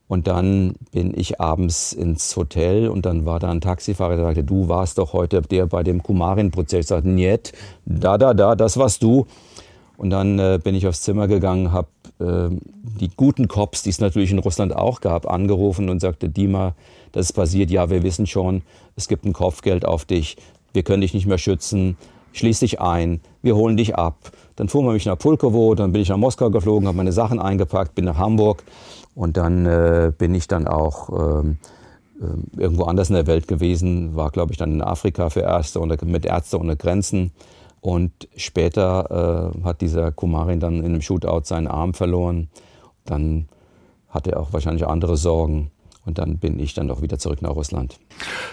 Und 0.07 0.27
dann 0.27 0.75
bin 0.91 1.13
ich 1.17 1.41
abends 1.41 1.91
ins 1.91 2.35
Hotel 2.35 2.89
und 2.89 3.07
dann 3.07 3.25
war 3.25 3.39
da 3.39 3.49
ein 3.49 3.59
Taxifahrer, 3.59 4.15
der 4.15 4.25
sagte, 4.25 4.43
du 4.43 4.69
warst 4.69 4.99
doch 4.99 5.13
heute 5.13 5.41
der 5.41 5.65
bei 5.65 5.81
dem 5.81 6.03
Kumarin-Prozess. 6.03 6.81
Ich 6.81 6.87
sagte, 6.87 7.09
niet, 7.09 7.53
da, 7.85 8.19
da, 8.19 8.35
da, 8.35 8.55
das 8.55 8.77
warst 8.77 9.01
du. 9.01 9.25
Und 9.97 10.11
dann 10.11 10.37
äh, 10.37 10.59
bin 10.63 10.75
ich 10.75 10.85
aufs 10.87 11.01
Zimmer 11.01 11.27
gegangen, 11.27 11.71
habe 11.71 11.87
äh, 12.19 12.49
die 12.49 13.09
guten 13.15 13.47
Cops, 13.47 13.83
die 13.83 13.89
es 13.89 13.99
natürlich 13.99 14.31
in 14.31 14.39
Russland 14.39 14.75
auch 14.75 15.01
gab, 15.01 15.29
angerufen 15.29 15.89
und 15.89 15.99
sagte, 15.99 16.29
Dima, 16.29 16.75
das 17.11 17.27
ist 17.27 17.33
passiert, 17.33 17.71
ja, 17.71 17.89
wir 17.89 18.03
wissen 18.03 18.27
schon, 18.27 18.61
es 18.95 19.07
gibt 19.07 19.25
ein 19.25 19.33
Kopfgeld 19.33 19.85
auf 19.85 20.05
dich, 20.05 20.37
wir 20.73 20.83
können 20.83 21.01
dich 21.01 21.13
nicht 21.13 21.25
mehr 21.25 21.37
schützen, 21.37 21.97
schließ 22.33 22.59
dich 22.59 22.81
ein, 22.81 23.21
wir 23.41 23.55
holen 23.55 23.77
dich 23.77 23.95
ab. 23.95 24.31
Dann 24.55 24.69
fuhren 24.69 24.85
wir 24.85 24.93
mich 24.93 25.05
nach 25.05 25.17
Pulkowo, 25.17 25.75
dann 25.75 25.91
bin 25.91 26.01
ich 26.01 26.09
nach 26.09 26.17
Moskau 26.17 26.49
geflogen, 26.49 26.87
habe 26.87 26.97
meine 26.97 27.11
Sachen 27.11 27.39
eingepackt, 27.39 27.95
bin 27.95 28.05
nach 28.05 28.17
Hamburg. 28.17 28.63
Und 29.15 29.37
dann 29.37 29.65
äh, 29.65 30.11
bin 30.17 30.35
ich 30.35 30.47
dann 30.47 30.67
auch 30.67 31.09
ähm, 31.09 31.57
äh, 32.21 32.61
irgendwo 32.61 32.83
anders 32.83 33.09
in 33.09 33.15
der 33.15 33.27
Welt 33.27 33.47
gewesen, 33.47 34.15
war 34.15 34.31
glaube 34.31 34.51
ich 34.51 34.57
dann 34.57 34.73
in 34.73 34.81
Afrika 34.81 35.29
für 35.29 35.41
Ärzte 35.41 35.79
und 35.79 36.01
mit 36.03 36.25
Ärzte 36.25 36.59
ohne 36.59 36.75
Grenzen 36.75 37.31
und 37.85 38.27
später 38.35 39.53
äh, 39.55 39.63
hat 39.63 39.81
dieser 39.81 40.11
Kumarin 40.11 40.59
dann 40.59 40.79
in 40.79 40.85
einem 40.85 41.03
Shootout 41.03 41.41
seinen 41.43 41.67
Arm 41.67 41.93
verloren. 41.93 42.49
Dann 43.05 43.47
hatte 44.09 44.31
er 44.31 44.39
auch 44.39 44.53
wahrscheinlich 44.53 44.87
andere 44.87 45.17
Sorgen. 45.17 45.69
Und 46.03 46.17
dann 46.17 46.39
bin 46.39 46.57
ich 46.59 46.73
dann 46.73 46.87
doch 46.87 47.03
wieder 47.03 47.19
zurück 47.19 47.43
nach 47.43 47.55
Russland. 47.55 47.99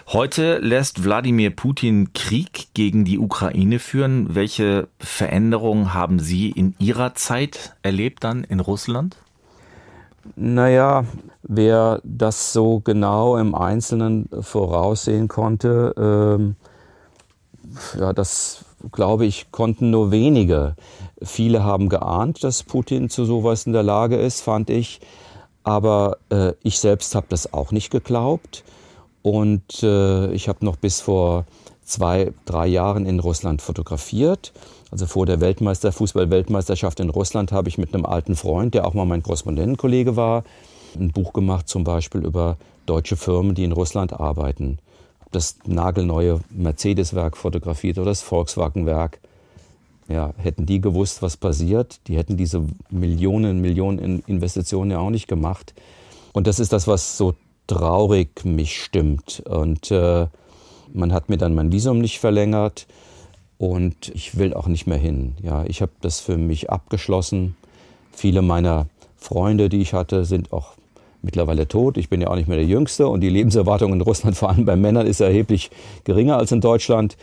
Heute 0.09 0.59
lässt 0.59 1.03
Wladimir 1.05 1.49
Putin 1.49 2.13
Krieg 2.13 2.75
gegen 2.75 3.07
die 3.07 3.19
Ukraine 3.19 3.79
führen. 3.79 4.35
Welche 4.35 4.89
Veränderungen 4.99 5.95
haben 5.95 6.19
Sie 6.19 6.51
in 6.51 6.75
Ihrer 6.79 7.15
Zeit 7.15 7.75
erlebt 7.83 8.25
dann 8.25 8.45
in 8.45 8.61
Russland? 8.61 9.17
Naja, 10.37 11.07
wer 11.43 12.03
das 12.05 12.53
so 12.53 12.81
genau 12.81 13.39
im 13.39 13.55
Einzelnen 13.55 14.29
voraussehen 14.43 15.29
konnte, 15.29 15.95
ähm, 15.97 16.57
ja, 17.99 18.13
das 18.13 18.65
glaube 18.91 19.27
ich, 19.27 19.51
konnten 19.53 19.91
nur 19.91 20.11
wenige. 20.11 20.75
Viele 21.23 21.63
haben 21.63 21.89
geahnt, 21.89 22.43
dass 22.43 22.63
Putin 22.63 23.11
zu 23.11 23.25
sowas 23.25 23.67
in 23.67 23.73
der 23.73 23.83
Lage 23.83 24.17
ist, 24.17 24.41
fand 24.41 24.71
ich. 24.71 25.01
Aber 25.65 26.17
äh, 26.31 26.53
ich 26.63 26.79
selbst 26.79 27.15
habe 27.15 27.27
das 27.29 27.53
auch 27.53 27.71
nicht 27.71 27.91
geglaubt. 27.91 28.65
Und 29.23 29.83
äh, 29.83 30.33
ich 30.33 30.49
habe 30.49 30.65
noch 30.65 30.77
bis 30.77 31.01
vor 31.01 31.45
zwei, 31.85 32.33
drei 32.45 32.67
Jahren 32.67 33.07
in 33.07 33.21
Russland 33.21 33.63
fotografiert. 33.63 34.53
Also 34.91 35.07
vor 35.07 35.27
der 35.27 35.41
Weltmeister, 35.41 35.93
Fußball-Weltmeisterschaft 35.93 36.99
in 37.01 37.11
Russland 37.11 37.53
habe 37.53 37.69
ich 37.69 37.79
mit 37.79 37.95
einem 37.95 38.05
alten 38.05 38.35
Freund, 38.35 38.75
der 38.75 38.87
auch 38.87 38.95
mal 38.95 39.07
mein 39.07 39.23
Korrespondentenkollege 39.23 40.17
war, 40.17 40.45
ein 40.99 41.13
Buch 41.13 41.33
gemacht 41.33 41.69
zum 41.69 41.85
Beispiel 41.85 42.25
über 42.25 42.57
deutsche 42.87 43.17
Firmen, 43.17 43.55
die 43.55 43.65
in 43.65 43.73
Russland 43.73 44.13
arbeiten 44.13 44.79
das 45.33 45.57
nagelneue 45.67 46.41
Mercedes-Werk 46.51 47.37
fotografiert 47.37 47.99
oder 47.99 48.11
das 48.11 48.23
Volkswagen-Werk. 48.23 49.19
Ja, 50.09 50.35
hätten 50.37 50.67
die 50.67 50.81
gewusst, 50.81 51.23
was 51.23 51.37
passiert, 51.37 52.01
die 52.07 52.17
hätten 52.17 52.37
diese 52.37 52.65
Millionen, 52.91 53.61
Millionen 53.61 54.23
Investitionen 54.27 54.91
ja 54.91 54.99
auch 54.99 55.11
nicht 55.11 55.29
gemacht. 55.29 55.75
Und 56.33 56.47
das 56.47 56.59
ist 56.59 56.73
das, 56.73 56.87
was 56.87 57.17
so 57.17 57.35
traurig 57.67 58.45
mich 58.45 58.83
stimmt. 58.83 59.43
Und 59.47 59.91
äh, 59.91 60.27
man 60.93 61.13
hat 61.13 61.29
mir 61.29 61.39
dann 61.39 61.55
mein 61.55 61.73
Visum 61.73 62.01
nicht 62.01 62.19
verlängert 62.19 62.87
und 63.59 64.09
ich 64.09 64.37
will 64.37 64.55
auch 64.55 64.67
nicht 64.67 64.87
mehr 64.87 64.99
hin. 64.99 65.37
Ja, 65.43 65.65
ich 65.65 65.83
habe 65.83 65.93
das 66.01 66.21
für 66.21 66.37
mich 66.37 66.71
abgeschlossen. 66.71 67.57
Viele 68.13 68.43
meiner 68.43 68.89
Freunde, 69.17 69.69
die 69.69 69.81
ich 69.81 69.95
hatte, 69.95 70.25
sind 70.25 70.53
auch 70.53 70.73
mittlerweile 71.23 71.67
tot. 71.69 71.97
Ich 71.97 72.09
bin 72.09 72.21
ja 72.21 72.29
auch 72.29 72.37
nicht 72.37 72.49
mehr 72.49 72.59
der 72.59 72.67
Jüngste 72.67 73.09
und 73.09 73.21
die 73.21 73.29
Lebenserwartung 73.29 73.93
in 73.93 74.01
Russland, 74.01 74.37
vor 74.37 74.51
allem 74.51 74.65
bei 74.65 74.77
Männern, 74.77 75.07
ist 75.07 75.21
erheblich 75.21 75.71
geringer 76.05 76.37
als 76.37 76.53
in 76.53 76.61
Deutschland. 76.61 77.17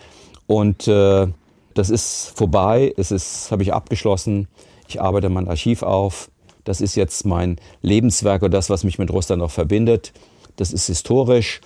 Und 0.47 0.87
äh, 0.87 1.27
das 1.73 1.89
ist 1.89 2.31
vorbei, 2.35 2.93
es 2.97 3.11
ist, 3.11 3.51
habe 3.51 3.63
ich 3.63 3.73
abgeschlossen. 3.73 4.47
Ich 4.87 5.01
arbeite 5.01 5.29
mein 5.29 5.47
Archiv 5.47 5.83
auf. 5.83 6.31
Das 6.63 6.81
ist 6.81 6.95
jetzt 6.95 7.25
mein 7.25 7.57
Lebenswerk 7.81 8.41
und 8.41 8.51
das, 8.51 8.69
was 8.69 8.83
mich 8.83 8.99
mit 8.99 9.11
Russland 9.11 9.41
noch 9.41 9.51
verbindet. 9.51 10.11
Das 10.55 10.73
ist 10.73 10.87
historisch. 10.87 11.61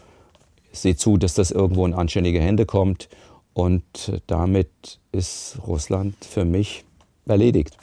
Ich 0.72 0.80
sehe 0.80 0.96
zu, 0.96 1.18
dass 1.18 1.34
das 1.34 1.52
irgendwo 1.52 1.86
in 1.86 1.94
anständige 1.94 2.42
Hände 2.42 2.66
kommt. 2.66 3.10
Und 3.54 4.22
damit 4.28 5.00
ist 5.12 5.58
Russland 5.66 6.16
für 6.26 6.46
mich 6.46 6.84
erledigt. 7.26 7.78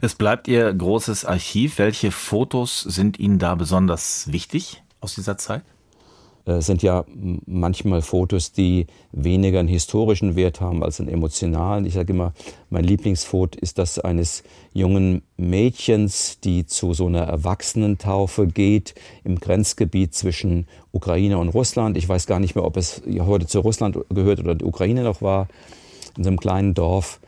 Es 0.00 0.14
bleibt 0.14 0.48
Ihr 0.48 0.72
großes 0.72 1.24
Archiv. 1.24 1.78
Welche 1.78 2.10
Fotos 2.10 2.80
sind 2.80 3.18
Ihnen 3.18 3.38
da 3.38 3.54
besonders 3.54 4.30
wichtig 4.32 4.82
aus 5.00 5.14
dieser 5.14 5.38
Zeit? 5.38 5.62
Es 6.44 6.54
äh, 6.54 6.60
sind 6.62 6.82
ja 6.82 7.04
manchmal 7.46 8.02
Fotos, 8.02 8.52
die 8.52 8.86
weniger 9.12 9.60
einen 9.60 9.68
historischen 9.68 10.34
Wert 10.34 10.60
haben 10.60 10.82
als 10.82 10.98
einen 10.98 11.08
emotionalen. 11.08 11.86
Ich 11.86 11.94
sage 11.94 12.12
immer, 12.12 12.32
mein 12.68 12.84
Lieblingsfoto 12.84 13.58
ist 13.60 13.78
das 13.78 13.98
eines 13.98 14.42
jungen 14.72 15.22
Mädchens, 15.36 16.40
die 16.40 16.66
zu 16.66 16.94
so 16.94 17.06
einer 17.06 17.22
Erwachsenentaufe 17.22 18.46
geht 18.46 18.94
im 19.24 19.38
Grenzgebiet 19.38 20.14
zwischen 20.14 20.66
Ukraine 20.90 21.38
und 21.38 21.50
Russland. 21.50 21.96
Ich 21.96 22.08
weiß 22.08 22.26
gar 22.26 22.40
nicht 22.40 22.54
mehr, 22.54 22.64
ob 22.64 22.76
es 22.76 23.02
heute 23.20 23.46
zu 23.46 23.60
Russland 23.60 23.98
gehört 24.08 24.40
oder 24.40 24.54
die 24.54 24.64
Ukraine 24.64 25.04
noch 25.04 25.22
war. 25.22 25.48
In 26.16 26.24
so 26.24 26.28
einem 26.28 26.40
kleinen 26.40 26.74
Dorf 26.74 27.20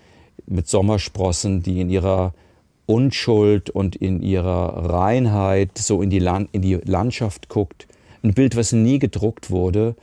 mit 0.47 0.68
Sommersprossen, 0.68 1.62
die 1.62 1.81
in 1.81 1.90
ihrer 1.90 2.35
Unschuld 2.87 3.70
und 3.70 3.97
in 3.97 4.23
ihrer 4.23 4.90
Reinheit 4.90 5.79
so 5.79 6.03
in 6.03 6.11
die, 6.11 6.18
Land, 6.18 6.51
in 6.53 6.62
die 6.62 6.75
Landschaft 6.75 7.49
guckt. 7.49 7.87
Ein 8.23 8.35
Bild, 8.35 8.57
was 8.57 8.73
nie 8.73 8.99
gedruckt 8.99 9.51
wurde. 9.51 9.97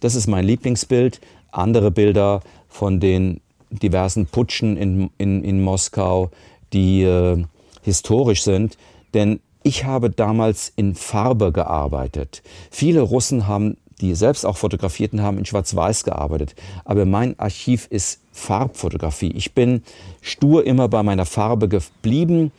Das 0.00 0.14
ist 0.14 0.26
mein 0.26 0.44
Lieblingsbild. 0.44 1.20
Andere 1.52 1.90
Bilder 1.90 2.42
von 2.68 3.00
den 3.00 3.40
diversen 3.70 4.26
Putschen 4.26 4.76
in, 4.76 5.10
in, 5.18 5.42
in 5.42 5.62
Moskau, 5.62 6.30
die 6.72 7.02
äh, 7.02 7.44
historisch 7.82 8.42
sind. 8.42 8.76
Denn 9.14 9.40
ich 9.62 9.84
habe 9.84 10.10
damals 10.10 10.72
in 10.76 10.94
Farbe 10.94 11.52
gearbeitet. 11.52 12.42
Viele 12.70 13.00
Russen 13.00 13.46
haben 13.46 13.76
die 14.00 14.14
selbst 14.14 14.44
auch 14.44 14.56
fotografierten 14.56 15.22
haben, 15.22 15.38
in 15.38 15.44
Schwarz-Weiß 15.44 16.04
gearbeitet. 16.04 16.54
Aber 16.84 17.06
mein 17.06 17.38
Archiv 17.38 17.86
ist 17.90 18.20
Farbfotografie. 18.32 19.32
Ich 19.32 19.54
bin 19.54 19.82
stur 20.20 20.66
immer 20.66 20.88
bei 20.88 21.02
meiner 21.02 21.24
Farbe 21.24 21.68
geblieben, 21.68 22.52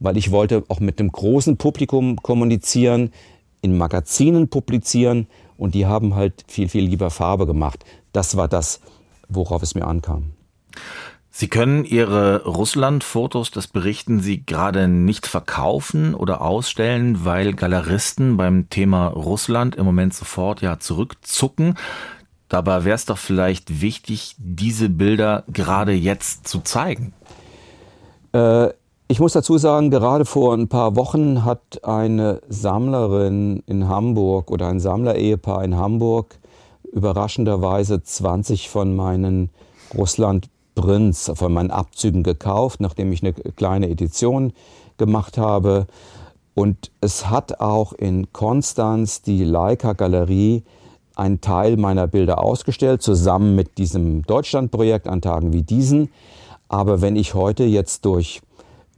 weil 0.00 0.16
ich 0.16 0.30
wollte 0.30 0.64
auch 0.68 0.80
mit 0.80 0.98
dem 0.98 1.12
großen 1.12 1.56
Publikum 1.56 2.16
kommunizieren, 2.16 3.12
in 3.60 3.76
Magazinen 3.76 4.48
publizieren 4.48 5.26
Und 5.56 5.74
die 5.74 5.86
haben 5.86 6.14
halt 6.14 6.44
viel, 6.46 6.68
viel 6.68 6.84
lieber 6.84 7.10
Farbe 7.10 7.44
gemacht. 7.44 7.84
Das 8.12 8.36
war 8.36 8.46
das, 8.46 8.80
worauf 9.28 9.62
es 9.62 9.74
mir 9.74 9.86
ankam. 9.86 10.30
Sie 11.40 11.46
können 11.46 11.84
Ihre 11.84 12.42
Russland-Fotos, 12.46 13.52
das 13.52 13.68
berichten 13.68 14.18
Sie, 14.18 14.44
gerade 14.44 14.88
nicht 14.88 15.28
verkaufen 15.28 16.16
oder 16.16 16.42
ausstellen, 16.42 17.24
weil 17.24 17.54
Galeristen 17.54 18.36
beim 18.36 18.68
Thema 18.70 19.06
Russland 19.06 19.76
im 19.76 19.84
Moment 19.84 20.14
sofort 20.14 20.62
ja 20.62 20.80
zurückzucken. 20.80 21.76
Dabei 22.48 22.84
wäre 22.84 22.96
es 22.96 23.04
doch 23.04 23.18
vielleicht 23.18 23.80
wichtig, 23.80 24.34
diese 24.38 24.88
Bilder 24.88 25.44
gerade 25.46 25.92
jetzt 25.92 26.48
zu 26.48 26.58
zeigen. 26.58 27.12
Äh, 28.32 28.70
ich 29.06 29.20
muss 29.20 29.32
dazu 29.32 29.58
sagen, 29.58 29.92
gerade 29.92 30.24
vor 30.24 30.54
ein 30.54 30.66
paar 30.66 30.96
Wochen 30.96 31.44
hat 31.44 31.84
eine 31.84 32.40
Sammlerin 32.48 33.62
in 33.64 33.86
Hamburg 33.86 34.50
oder 34.50 34.66
ein 34.66 34.80
Sammlerehepaar 34.80 35.62
in 35.62 35.76
Hamburg 35.76 36.36
überraschenderweise 36.92 38.02
20 38.02 38.68
von 38.68 38.96
meinen 38.96 39.50
Russland 39.94 40.48
Prinz 40.78 41.28
von 41.34 41.52
meinen 41.52 41.72
Abzügen 41.72 42.22
gekauft, 42.22 42.80
nachdem 42.80 43.12
ich 43.12 43.20
eine 43.20 43.32
kleine 43.32 43.90
Edition 43.90 44.52
gemacht 44.96 45.36
habe. 45.36 45.88
Und 46.54 46.92
es 47.00 47.28
hat 47.28 47.60
auch 47.60 47.92
in 47.92 48.32
Konstanz 48.32 49.20
die 49.20 49.42
Leica 49.42 49.94
Galerie 49.94 50.62
einen 51.16 51.40
Teil 51.40 51.76
meiner 51.76 52.06
Bilder 52.06 52.40
ausgestellt, 52.40 53.02
zusammen 53.02 53.56
mit 53.56 53.78
diesem 53.78 54.22
Deutschlandprojekt 54.22 55.08
an 55.08 55.20
Tagen 55.20 55.52
wie 55.52 55.62
diesen. 55.62 56.10
Aber 56.68 57.00
wenn 57.00 57.16
ich 57.16 57.34
heute 57.34 57.64
jetzt 57.64 58.04
durch 58.04 58.40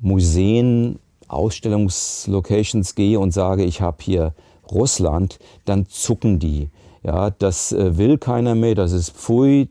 Museen, 0.01 0.99
Ausstellungslocations 1.29 2.95
gehe 2.95 3.19
und 3.19 3.33
sage, 3.33 3.65
ich 3.65 3.81
habe 3.81 3.99
hier 4.03 4.35
Russland, 4.71 5.39
dann 5.65 5.87
zucken 5.89 6.41
die. 6.41 6.69
Ja, 7.03 7.31
das 7.31 7.73
äh, 7.73 7.97
will 7.97 8.19
keiner 8.19 8.55
mehr, 8.55 8.75
das 8.75 8.93
ist 8.93 9.13
pfui 9.13 9.71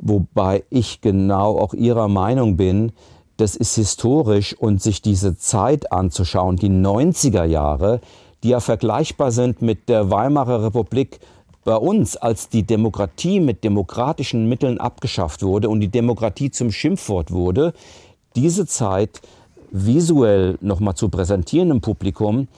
wobei 0.00 0.64
ich 0.70 1.00
genau 1.00 1.58
auch 1.58 1.74
Ihrer 1.74 2.08
Meinung 2.08 2.56
bin, 2.56 2.92
das 3.36 3.54
ist 3.54 3.76
historisch 3.76 4.54
und 4.54 4.82
sich 4.82 5.00
diese 5.00 5.36
Zeit 5.36 5.92
anzuschauen, 5.92 6.56
die 6.56 6.70
90er 6.70 7.44
Jahre, 7.44 8.00
die 8.42 8.50
ja 8.50 8.60
vergleichbar 8.60 9.30
sind 9.30 9.62
mit 9.62 9.88
der 9.88 10.10
Weimarer 10.10 10.64
Republik 10.64 11.20
bei 11.64 11.76
uns, 11.76 12.16
als 12.16 12.48
die 12.48 12.62
Demokratie 12.62 13.40
mit 13.40 13.62
demokratischen 13.62 14.48
Mitteln 14.48 14.78
abgeschafft 14.78 15.42
wurde 15.42 15.68
und 15.68 15.80
die 15.80 15.88
Demokratie 15.88 16.50
zum 16.50 16.72
Schimpfwort 16.72 17.30
wurde, 17.30 17.74
diese 18.36 18.66
Zeit 18.66 19.20
visuell 19.70 20.58
nochmal 20.60 20.94
zu 20.94 21.08
präsentieren 21.08 21.70
im 21.70 21.80
Publikum, 21.80 22.48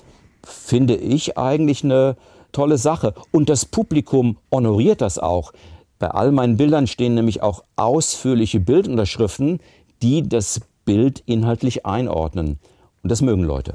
finde 0.43 0.97
ich 0.97 1.37
eigentlich 1.37 1.85
eine 1.85 2.17
tolle 2.53 2.79
Sache. 2.79 3.15
Und 3.33 3.49
das 3.49 3.65
Publikum 3.65 4.37
honoriert 4.53 5.01
das 5.01 5.19
auch. 5.19 5.53
Bei 6.01 6.09
all 6.09 6.33
meinen 6.33 6.57
Bildern 6.57 6.87
stehen 6.87 7.15
nämlich 7.15 7.43
auch 7.43 7.63
ausführliche 7.77 8.59
Bildunterschriften, 8.59 9.61
die 10.03 10.27
das 10.27 10.63
Bild 10.87 11.23
inhaltlich 11.27 11.85
einordnen. 11.85 12.59
Und 13.03 13.13
das 13.13 13.21
mögen 13.21 13.45
Leute. 13.45 13.75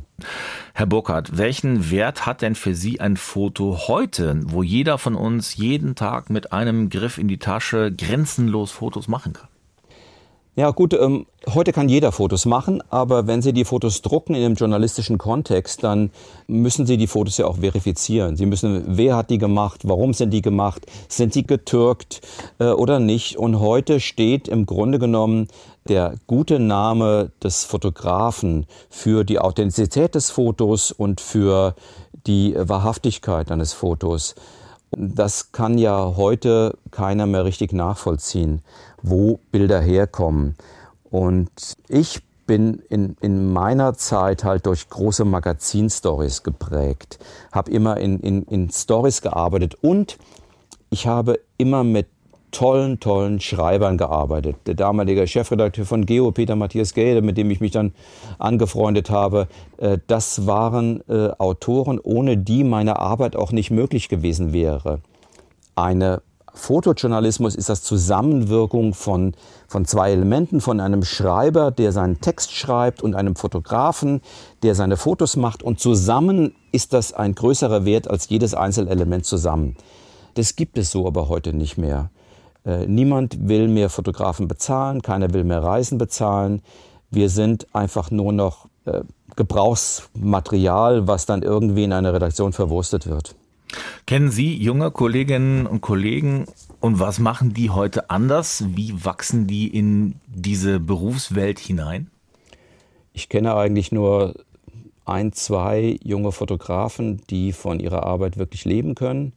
Herr 0.73 0.87
Burkhardt, 0.87 1.37
welchen 1.37 1.91
Wert 1.91 2.25
hat 2.25 2.41
denn 2.41 2.55
für 2.55 2.73
Sie 2.73 2.99
ein 2.99 3.15
Foto 3.15 3.87
heute, 3.87 4.39
wo 4.43 4.63
jeder 4.63 4.97
von 4.97 5.15
uns 5.15 5.55
jeden 5.55 5.93
Tag 5.93 6.31
mit 6.31 6.51
einem 6.51 6.89
Griff 6.89 7.19
in 7.19 7.27
die 7.27 7.39
Tasche 7.39 7.91
grenzenlos 7.91 8.71
Fotos 8.71 9.07
machen 9.07 9.33
kann? 9.33 9.47
Ja 10.57 10.71
gut, 10.71 10.93
ähm, 10.93 11.25
heute 11.53 11.73
kann 11.73 11.89
jeder 11.89 12.13
Fotos 12.13 12.45
machen, 12.45 12.81
aber 12.89 13.27
wenn 13.27 13.41
Sie 13.41 13.51
die 13.51 13.65
Fotos 13.65 14.01
drucken 14.01 14.35
in 14.35 14.45
einem 14.45 14.55
journalistischen 14.55 15.17
Kontext, 15.17 15.83
dann 15.83 16.11
müssen 16.47 16.85
Sie 16.85 16.95
die 16.95 17.07
Fotos 17.07 17.35
ja 17.35 17.45
auch 17.45 17.57
verifizieren. 17.57 18.37
Sie 18.37 18.45
müssen, 18.45 18.85
wer 18.87 19.17
hat 19.17 19.31
die 19.31 19.37
gemacht, 19.37 19.81
warum 19.83 20.13
sind 20.13 20.29
die 20.29 20.41
gemacht, 20.41 20.85
sind 21.09 21.35
die 21.35 21.45
getürkt 21.45 22.21
äh, 22.59 22.67
oder 22.67 23.01
nicht. 23.01 23.37
Und 23.37 23.59
heute 23.59 23.99
steht 23.99 24.47
im 24.47 24.65
Grunde 24.65 24.97
genommen 24.97 25.49
der 25.89 26.15
gute 26.25 26.57
Name 26.57 27.31
des 27.43 27.65
Fotografen 27.65 28.65
für 28.89 29.25
die 29.25 29.39
Authentizität 29.39 30.15
des 30.15 30.29
Fotos 30.29 30.93
und 30.93 31.19
für 31.19 31.75
die 32.27 32.55
Wahrhaftigkeit 32.57 33.51
eines 33.51 33.73
Fotos. 33.73 34.35
Das 34.97 35.51
kann 35.51 35.77
ja 35.77 36.15
heute 36.15 36.77
keiner 36.91 37.25
mehr 37.25 37.43
richtig 37.43 37.73
nachvollziehen 37.73 38.61
wo 39.07 39.39
Bilder 39.51 39.81
herkommen. 39.81 40.55
Und 41.03 41.49
ich 41.87 42.21
bin 42.47 42.81
in, 42.89 43.15
in 43.21 43.53
meiner 43.53 43.93
Zeit 43.95 44.43
halt 44.43 44.65
durch 44.65 44.89
große 44.89 45.25
Magazinstories 45.25 46.43
geprägt, 46.43 47.19
habe 47.51 47.71
immer 47.71 47.97
in, 47.97 48.19
in, 48.19 48.43
in 48.43 48.69
Stories 48.69 49.21
gearbeitet 49.21 49.75
und 49.81 50.17
ich 50.89 51.07
habe 51.07 51.39
immer 51.57 51.83
mit 51.83 52.07
tollen, 52.55 53.01
tollen 53.01 53.41
Schreibern 53.41 53.97
gearbeitet. 53.97 54.55
Der 54.65 54.75
damalige 54.75 55.27
Chefredakteur 55.27 55.85
von 55.85 56.05
Geo, 56.05 56.31
Peter 56.31 56.55
Matthias 56.55 56.93
Gelde, 56.93 57.21
mit 57.21 57.35
dem 57.37 57.51
ich 57.51 57.59
mich 57.59 57.71
dann 57.71 57.93
angefreundet 58.39 59.09
habe, 59.09 59.47
äh, 59.77 59.97
das 60.07 60.47
waren 60.47 61.03
äh, 61.09 61.31
Autoren, 61.37 61.99
ohne 61.99 62.37
die 62.37 62.63
meine 62.63 62.97
Arbeit 62.97 63.35
auch 63.35 63.51
nicht 63.51 63.71
möglich 63.71 64.07
gewesen 64.07 64.53
wäre. 64.53 65.01
Eine 65.75 66.21
Fotojournalismus 66.53 67.55
ist 67.55 67.67
das 67.67 67.83
Zusammenwirkung 67.83 68.93
von, 68.93 69.33
von 69.67 69.83
zwei 69.83 70.11
Elementen, 70.11 70.61
von 70.61 70.79
einem 70.79 71.03
Schreiber, 71.03 71.71
der 71.71 71.91
seinen 71.91 72.21
Text 72.21 72.53
schreibt 72.53 73.01
und 73.03 73.15
einem 73.15 73.35
Fotografen, 73.35 74.21
der 74.63 74.75
seine 74.75 74.95
Fotos 74.95 75.35
macht. 75.35 75.61
Und 75.61 75.81
zusammen 75.81 76.55
ist 76.71 76.93
das 76.93 77.11
ein 77.11 77.35
größerer 77.35 77.83
Wert 77.83 78.09
als 78.09 78.29
jedes 78.29 78.53
Einzelelement 78.53 79.25
zusammen. 79.25 79.75
Das 80.35 80.55
gibt 80.55 80.77
es 80.77 80.91
so 80.91 81.05
aber 81.05 81.27
heute 81.27 81.51
nicht 81.51 81.77
mehr. 81.77 82.09
Äh, 82.65 82.87
niemand 82.87 83.47
will 83.47 83.67
mehr 83.67 83.89
Fotografen 83.89 84.47
bezahlen, 84.47 85.01
keiner 85.01 85.33
will 85.33 85.43
mehr 85.43 85.63
Reisen 85.63 85.97
bezahlen. 85.97 86.61
Wir 87.11 87.29
sind 87.29 87.67
einfach 87.73 88.11
nur 88.11 88.33
noch 88.33 88.67
äh, 88.85 89.01
Gebrauchsmaterial, 89.35 91.07
was 91.07 91.25
dann 91.25 91.43
irgendwie 91.43 91.83
in 91.83 91.93
einer 91.93 92.13
Redaktion 92.13 92.53
verwurstet 92.53 93.07
wird. 93.07 93.35
Kennen 94.05 94.31
Sie 94.31 94.55
junge 94.55 94.91
Kolleginnen 94.91 95.65
und 95.65 95.81
Kollegen 95.81 96.45
und 96.79 96.99
was 96.99 97.19
machen 97.19 97.53
die 97.53 97.69
heute 97.69 98.09
anders? 98.09 98.63
Wie 98.69 99.03
wachsen 99.03 99.47
die 99.47 99.67
in 99.67 100.15
diese 100.27 100.79
Berufswelt 100.79 101.59
hinein? 101.59 102.09
Ich 103.13 103.29
kenne 103.29 103.55
eigentlich 103.55 103.91
nur 103.91 104.35
ein, 105.05 105.33
zwei 105.33 105.97
junge 106.03 106.31
Fotografen, 106.31 107.21
die 107.29 107.53
von 107.53 107.79
ihrer 107.79 108.03
Arbeit 108.03 108.37
wirklich 108.37 108.65
leben 108.65 108.95
können. 108.95 109.33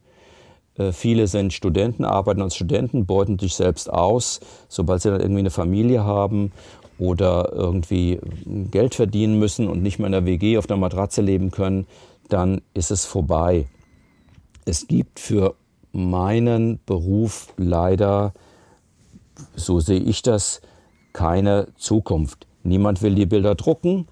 Äh, 0.79 0.91
viele 0.91 1.27
sind 1.27 1.53
Studenten, 1.53 2.03
arbeiten 2.03 2.41
als 2.41 2.55
Studenten, 2.55 3.05
beuten 3.05 3.37
sich 3.37 3.53
selbst 3.53 3.93
aus, 3.93 4.39
sobald 4.67 5.03
sie 5.03 5.11
dann 5.11 5.21
irgendwie 5.21 5.41
eine 5.41 5.51
Familie 5.51 6.03
haben 6.03 6.51
oder 6.97 7.51
irgendwie 7.53 8.19
Geld 8.71 8.95
verdienen 8.95 9.37
müssen 9.37 9.67
und 9.67 9.83
nicht 9.83 9.99
mehr 9.99 10.07
in 10.07 10.13
der 10.13 10.25
WG 10.25 10.57
auf 10.57 10.65
der 10.65 10.77
Matratze 10.77 11.21
leben 11.21 11.51
können, 11.51 11.85
dann 12.29 12.61
ist 12.73 12.89
es 12.89 13.05
vorbei 13.05 13.67
es 14.69 14.87
gibt 14.87 15.19
für 15.19 15.55
meinen 15.91 16.79
Beruf 16.85 17.53
leider, 17.57 18.33
so 19.55 19.79
sehe 19.79 19.99
ich 19.99 20.21
das, 20.21 20.61
keine 21.11 21.69
Zukunft. 21.75 22.45
Niemand 22.63 23.01
will 23.01 23.15
die 23.15 23.25
Bilder 23.25 23.55
drucken. 23.55 24.07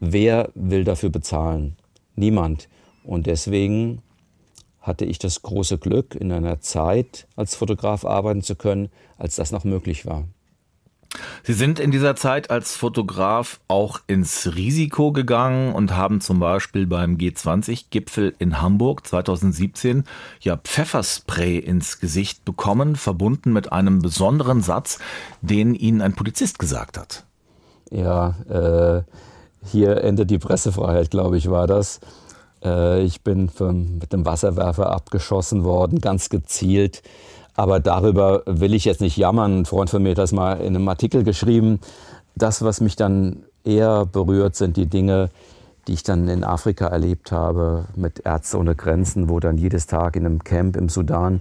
Wer 0.00 0.50
will 0.54 0.82
dafür 0.84 1.10
bezahlen? 1.10 1.76
Niemand. 2.16 2.68
Und 3.04 3.26
deswegen 3.26 4.02
hatte 4.80 5.04
ich 5.04 5.18
das 5.18 5.42
große 5.42 5.78
Glück, 5.78 6.14
in 6.14 6.32
einer 6.32 6.60
Zeit 6.60 7.26
als 7.36 7.54
Fotograf 7.54 8.04
arbeiten 8.04 8.42
zu 8.42 8.54
können, 8.56 8.88
als 9.18 9.36
das 9.36 9.52
noch 9.52 9.64
möglich 9.64 10.06
war. 10.06 10.24
Sie 11.42 11.54
sind 11.54 11.80
in 11.80 11.90
dieser 11.90 12.14
Zeit 12.14 12.50
als 12.50 12.76
Fotograf 12.76 13.60
auch 13.66 14.00
ins 14.06 14.54
Risiko 14.54 15.10
gegangen 15.10 15.74
und 15.74 15.96
haben 15.96 16.20
zum 16.20 16.38
Beispiel 16.38 16.86
beim 16.86 17.16
G20-Gipfel 17.16 18.34
in 18.38 18.62
Hamburg 18.62 19.06
2017 19.06 20.04
ja 20.40 20.56
Pfefferspray 20.56 21.58
ins 21.58 21.98
Gesicht 21.98 22.44
bekommen, 22.44 22.94
verbunden 22.94 23.52
mit 23.52 23.72
einem 23.72 24.00
besonderen 24.00 24.62
Satz, 24.62 24.98
den 25.40 25.74
Ihnen 25.74 26.00
ein 26.00 26.14
Polizist 26.14 26.58
gesagt 26.60 26.96
hat. 26.96 27.24
Ja, 27.90 28.36
äh, 28.48 29.02
hier 29.64 30.04
endet 30.04 30.30
die 30.30 30.38
Pressefreiheit, 30.38 31.10
glaube 31.10 31.36
ich, 31.36 31.50
war 31.50 31.66
das. 31.66 32.00
Äh, 32.64 33.02
ich 33.02 33.22
bin 33.22 33.48
vom, 33.48 33.98
mit 33.98 34.12
dem 34.12 34.24
Wasserwerfer 34.24 34.90
abgeschossen 34.90 35.64
worden, 35.64 36.00
ganz 36.00 36.28
gezielt. 36.28 37.02
Aber 37.54 37.80
darüber 37.80 38.42
will 38.46 38.74
ich 38.74 38.84
jetzt 38.84 39.00
nicht 39.00 39.16
jammern. 39.16 39.60
Ein 39.60 39.66
Freund 39.66 39.90
von 39.90 40.02
mir 40.02 40.10
hat 40.10 40.18
das 40.18 40.32
mal 40.32 40.60
in 40.60 40.74
einem 40.74 40.88
Artikel 40.88 41.24
geschrieben. 41.24 41.80
Das, 42.34 42.62
was 42.62 42.80
mich 42.80 42.96
dann 42.96 43.44
eher 43.64 44.06
berührt, 44.06 44.56
sind 44.56 44.76
die 44.76 44.86
Dinge, 44.86 45.30
die 45.86 45.94
ich 45.94 46.02
dann 46.02 46.28
in 46.28 46.44
Afrika 46.44 46.86
erlebt 46.86 47.32
habe, 47.32 47.86
mit 47.96 48.20
Ärzte 48.24 48.58
ohne 48.58 48.74
Grenzen, 48.74 49.28
wo 49.28 49.40
dann 49.40 49.58
jedes 49.58 49.86
Tag 49.86 50.16
in 50.16 50.24
einem 50.24 50.44
Camp 50.44 50.76
im 50.76 50.88
Sudan 50.88 51.40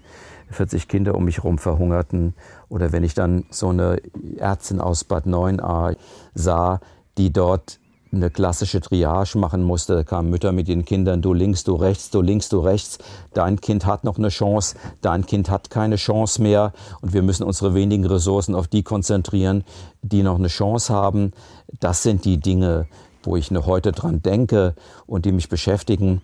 40 0.51 0.88
Kinder 0.88 1.15
um 1.15 1.25
mich 1.25 1.38
herum 1.38 1.58
verhungerten. 1.58 2.34
Oder 2.69 2.91
wenn 2.91 3.03
ich 3.03 3.13
dann 3.13 3.45
so 3.51 3.69
eine 3.69 4.01
Ärztin 4.38 4.82
aus 4.82 5.03
Bad 5.03 5.25
9a 5.25 5.95
sah, 6.34 6.79
die 7.17 7.32
dort 7.32 7.79
eine 8.12 8.30
klassische 8.30 8.82
Triage 8.82 9.38
machen 9.38 9.63
musste. 9.63 9.95
Da 9.95 10.04
kamen 10.04 10.30
Mütter 10.30 10.52
mit 10.52 10.67
ihren 10.67 10.86
Kindern, 10.86 11.22
du 11.22 11.34
links, 11.34 11.63
du 11.63 11.76
rechts, 11.76 12.10
du 12.10 12.22
links, 12.22 12.50
du 12.50 12.60
rechts. 12.60 12.98
Dein 13.34 13.62
Kind 13.62 13.86
hat 13.86 14.04
noch 14.04 14.17
eine 14.17 14.30
Chance, 14.30 14.76
dein 15.02 15.26
Kind 15.26 15.50
hat 15.50 15.69
keine 15.69 15.95
Chance 15.95 16.41
mehr. 16.41 16.74
Und 17.02 17.13
wir 17.13 17.22
müssen 17.22 17.43
unsere 17.43 17.74
wenigen 17.74 18.06
Ressourcen 18.06 18.56
auf 18.56 18.67
die 18.67 18.84
konzentrieren, 18.84 19.63
die 20.02 20.24
noch 20.24 20.38
eine 20.38 20.48
Chance 20.48 20.93
haben. 20.93 21.34
Das 21.80 22.04
sind 22.04 22.26
die 22.26 22.38
Dinge, 22.38 22.88
wo 23.24 23.36
ich 23.36 23.52
noch 23.52 23.67
heute 23.67 23.91
dran 23.91 24.22
denke 24.22 24.74
und 25.06 25.26
die 25.26 25.32
mich 25.32 25.50
beschäftigen. 25.50 26.22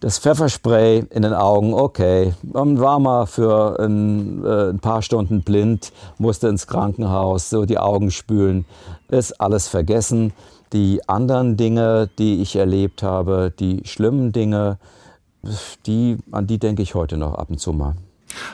Das 0.00 0.18
Pfefferspray 0.18 1.04
in 1.10 1.22
den 1.22 1.34
Augen, 1.34 1.74
okay. 1.74 2.32
Man 2.42 2.80
war 2.80 2.98
mal 2.98 3.26
für 3.26 3.78
ein, 3.78 4.42
äh, 4.42 4.70
ein, 4.70 4.80
paar 4.80 5.02
Stunden 5.02 5.42
blind, 5.42 5.92
musste 6.16 6.48
ins 6.48 6.66
Krankenhaus, 6.66 7.50
so 7.50 7.66
die 7.66 7.76
Augen 7.76 8.10
spülen, 8.10 8.64
ist 9.08 9.38
alles 9.42 9.68
vergessen. 9.68 10.32
Die 10.72 11.08
anderen 11.08 11.56
Dinge, 11.56 12.08
die 12.18 12.40
ich 12.42 12.56
erlebt 12.56 13.02
habe, 13.02 13.52
die 13.58 13.82
schlimmen 13.84 14.32
Dinge, 14.32 14.78
die, 15.86 16.18
an 16.30 16.46
die 16.46 16.58
denke 16.58 16.82
ich 16.82 16.94
heute 16.94 17.16
noch 17.16 17.34
ab 17.34 17.50
und 17.50 17.58
zu 17.58 17.72
mal. 17.72 17.96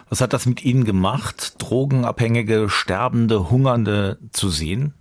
Was 0.08 0.20
hat 0.20 0.32
das 0.32 0.46
mit 0.46 0.64
Ihnen 0.64 0.84
gemacht, 0.84 1.56
Drogenabhängige, 1.58 2.68
Sterbende, 2.68 3.50
Hungernde 3.50 4.18
zu 4.32 4.48
sehen? 4.48 4.94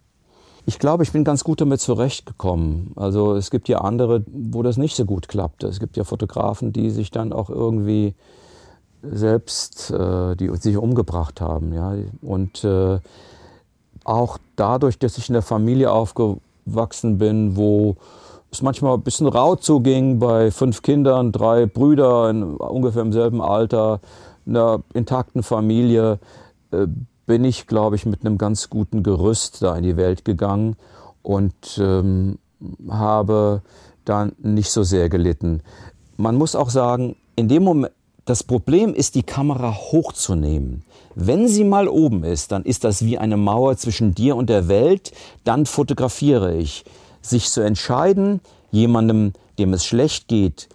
Ich 0.65 0.79
glaube, 0.79 1.03
ich 1.03 1.11
bin 1.11 1.23
ganz 1.23 1.43
gut 1.43 1.61
damit 1.61 1.79
zurechtgekommen. 1.79 2.91
Also 2.95 3.35
es 3.35 3.51
gibt 3.51 3.69
ja 3.69 3.79
andere, 3.79 4.23
wo 4.27 4.63
das 4.63 4.77
nicht 4.77 4.95
so 4.95 5.05
gut 5.05 5.27
klappt. 5.27 5.63
Es 5.63 5.79
gibt 5.79 5.95
ja 5.95 6.03
Fotografen, 6.03 6.73
die 6.73 6.89
sich 6.89 7.11
dann 7.11 7.33
auch 7.33 7.49
irgendwie 7.49 8.15
selbst, 9.03 9.91
äh, 9.91 10.35
die 10.35 10.49
sich 10.57 10.77
umgebracht 10.77 11.39
haben. 11.39 11.71
Ja? 11.71 11.93
Und 12.21 12.63
äh, 12.63 12.99
auch 14.03 14.39
dadurch, 14.55 14.97
dass 14.97 15.19
ich 15.19 15.29
in 15.29 15.33
der 15.33 15.43
Familie 15.43 15.91
aufgewachsen 16.65 17.17
bin, 17.17 17.55
wo 17.55 17.95
es 18.51 18.61
manchmal 18.61 18.95
ein 18.95 19.03
bisschen 19.03 19.27
rau 19.27 19.55
zuging 19.55 20.19
bei 20.19 20.51
fünf 20.51 20.81
Kindern, 20.81 21.31
drei 21.31 21.65
Brüder 21.65 22.29
in 22.29 22.43
ungefähr 22.43 23.01
im 23.01 23.13
selben 23.13 23.41
Alter, 23.41 23.99
einer 24.45 24.81
intakten 24.93 25.43
Familie, 25.43 26.19
äh, 26.71 26.87
bin 27.25 27.43
ich, 27.43 27.67
glaube 27.67 27.95
ich, 27.95 28.05
mit 28.05 28.21
einem 28.21 28.37
ganz 28.37 28.69
guten 28.69 29.01
Gerüst 29.01 29.61
da 29.61 29.75
in 29.75 29.83
die 29.83 29.97
Welt 29.97 30.25
gegangen 30.25 30.75
und 31.23 31.79
ähm, 31.79 32.37
habe 32.87 33.61
dann 34.05 34.33
nicht 34.37 34.69
so 34.69 34.83
sehr 34.83 35.09
gelitten. 35.09 35.61
Man 36.17 36.35
muss 36.35 36.55
auch 36.55 36.69
sagen, 36.69 37.15
in 37.35 37.47
dem 37.47 37.63
Moment, 37.63 37.93
das 38.25 38.43
Problem 38.43 38.93
ist, 38.93 39.15
die 39.15 39.23
Kamera 39.23 39.73
hochzunehmen. 39.73 40.83
Wenn 41.15 41.47
sie 41.47 41.63
mal 41.63 41.87
oben 41.87 42.23
ist, 42.23 42.51
dann 42.51 42.63
ist 42.63 42.83
das 42.83 43.05
wie 43.05 43.17
eine 43.17 43.37
Mauer 43.37 43.77
zwischen 43.77 44.13
dir 44.13 44.35
und 44.35 44.49
der 44.49 44.67
Welt, 44.67 45.13
dann 45.45 45.65
fotografiere 45.65 46.55
ich. 46.55 46.83
Sich 47.21 47.49
zu 47.49 47.61
entscheiden, 47.61 48.41
jemandem, 48.71 49.33
dem 49.57 49.73
es 49.73 49.85
schlecht 49.85 50.27
geht, 50.27 50.67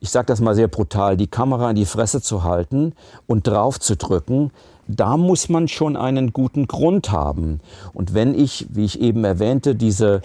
ich 0.00 0.10
sage 0.10 0.26
das 0.26 0.40
mal 0.40 0.54
sehr 0.54 0.68
brutal, 0.68 1.16
die 1.16 1.26
Kamera 1.26 1.70
in 1.70 1.76
die 1.76 1.84
Fresse 1.84 2.22
zu 2.22 2.42
halten 2.42 2.94
und 3.26 3.46
drauf 3.46 3.78
zu 3.78 3.96
drücken, 3.96 4.50
da 4.88 5.16
muss 5.16 5.48
man 5.48 5.68
schon 5.68 5.96
einen 5.96 6.32
guten 6.32 6.66
Grund 6.66 7.12
haben. 7.12 7.60
Und 7.92 8.14
wenn 8.14 8.34
ich, 8.34 8.66
wie 8.70 8.84
ich 8.84 9.00
eben 9.00 9.24
erwähnte, 9.24 9.74
diese 9.74 10.22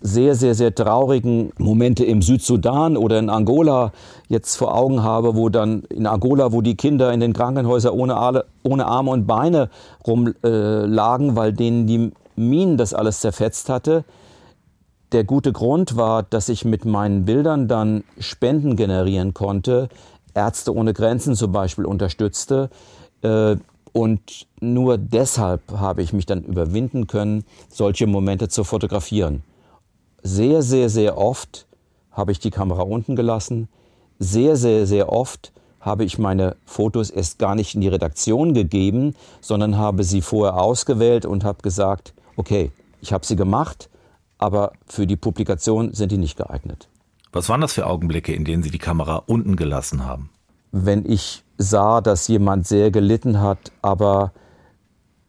sehr, 0.00 0.34
sehr, 0.34 0.54
sehr 0.54 0.74
traurigen 0.74 1.52
Momente 1.58 2.04
im 2.04 2.22
Südsudan 2.22 2.96
oder 2.96 3.18
in 3.18 3.30
Angola 3.30 3.92
jetzt 4.28 4.56
vor 4.56 4.74
Augen 4.74 5.02
habe, 5.02 5.34
wo 5.34 5.48
dann 5.48 5.82
in 5.84 6.06
Angola, 6.06 6.52
wo 6.52 6.60
die 6.60 6.76
Kinder 6.76 7.12
in 7.12 7.20
den 7.20 7.32
Krankenhäusern 7.32 7.92
ohne, 7.92 8.44
ohne 8.62 8.86
Arme 8.86 9.10
und 9.10 9.26
Beine 9.26 9.70
rumlagen, 10.06 11.30
äh, 11.30 11.36
weil 11.36 11.52
denen 11.52 11.86
die 11.86 12.12
Minen 12.36 12.76
das 12.76 12.94
alles 12.94 13.20
zerfetzt 13.20 13.68
hatte. 13.68 14.04
Der 15.12 15.24
gute 15.24 15.52
Grund 15.52 15.96
war, 15.96 16.22
dass 16.22 16.48
ich 16.48 16.64
mit 16.64 16.84
meinen 16.84 17.24
Bildern 17.24 17.68
dann 17.68 18.04
Spenden 18.18 18.76
generieren 18.76 19.34
konnte, 19.34 19.88
Ärzte 20.34 20.74
ohne 20.74 20.92
Grenzen 20.92 21.34
zum 21.34 21.52
Beispiel 21.52 21.86
unterstützte, 21.86 22.70
äh, 23.22 23.56
und 23.96 24.46
nur 24.60 24.98
deshalb 24.98 25.72
habe 25.72 26.02
ich 26.02 26.12
mich 26.12 26.26
dann 26.26 26.42
überwinden 26.42 27.06
können, 27.06 27.44
solche 27.70 28.06
Momente 28.06 28.50
zu 28.50 28.62
fotografieren. 28.62 29.42
Sehr, 30.26 30.62
sehr, 30.62 30.88
sehr 30.88 31.18
oft 31.18 31.68
habe 32.10 32.32
ich 32.32 32.40
die 32.40 32.50
Kamera 32.50 32.82
unten 32.82 33.14
gelassen. 33.14 33.68
Sehr, 34.18 34.56
sehr, 34.56 34.84
sehr 34.84 35.12
oft 35.12 35.52
habe 35.78 36.04
ich 36.04 36.18
meine 36.18 36.56
Fotos 36.64 37.10
erst 37.10 37.38
gar 37.38 37.54
nicht 37.54 37.76
in 37.76 37.80
die 37.80 37.86
Redaktion 37.86 38.52
gegeben, 38.52 39.14
sondern 39.40 39.78
habe 39.78 40.02
sie 40.02 40.22
vorher 40.22 40.60
ausgewählt 40.60 41.26
und 41.26 41.44
habe 41.44 41.62
gesagt, 41.62 42.12
okay, 42.34 42.72
ich 43.00 43.12
habe 43.12 43.24
sie 43.24 43.36
gemacht, 43.36 43.88
aber 44.36 44.72
für 44.84 45.06
die 45.06 45.14
Publikation 45.14 45.94
sind 45.94 46.10
die 46.10 46.18
nicht 46.18 46.36
geeignet. 46.36 46.88
Was 47.30 47.48
waren 47.48 47.60
das 47.60 47.74
für 47.74 47.86
Augenblicke, 47.86 48.32
in 48.34 48.44
denen 48.44 48.64
Sie 48.64 48.72
die 48.72 48.78
Kamera 48.78 49.22
unten 49.26 49.54
gelassen 49.54 50.04
haben? 50.04 50.30
Wenn 50.72 51.08
ich 51.08 51.44
sah, 51.56 52.00
dass 52.00 52.26
jemand 52.26 52.66
sehr 52.66 52.90
gelitten 52.90 53.40
hat, 53.40 53.70
aber 53.80 54.32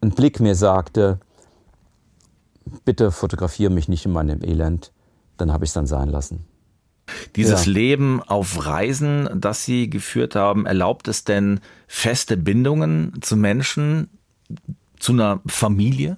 ein 0.02 0.10
Blick 0.10 0.40
mir 0.40 0.56
sagte, 0.56 1.20
bitte 2.86 3.12
fotografiere 3.12 3.72
mich 3.72 3.88
nicht 3.88 4.06
in 4.06 4.12
meinem 4.12 4.44
Elend, 4.44 4.92
dann 5.38 5.52
habe 5.52 5.66
ich 5.66 5.70
es 5.70 5.74
dann 5.74 5.88
sein 5.88 6.10
lassen. 6.10 6.46
Dieses 7.36 7.66
ja. 7.66 7.72
Leben 7.72 8.22
auf 8.22 8.66
Reisen, 8.66 9.30
das 9.36 9.64
Sie 9.64 9.90
geführt 9.90 10.36
haben, 10.36 10.66
erlaubt 10.66 11.08
es 11.08 11.24
denn 11.24 11.62
feste 11.88 12.36
Bindungen 12.36 13.14
zu 13.22 13.38
Menschen, 13.38 14.10
zu 15.00 15.14
einer 15.14 15.40
Familie? 15.46 16.18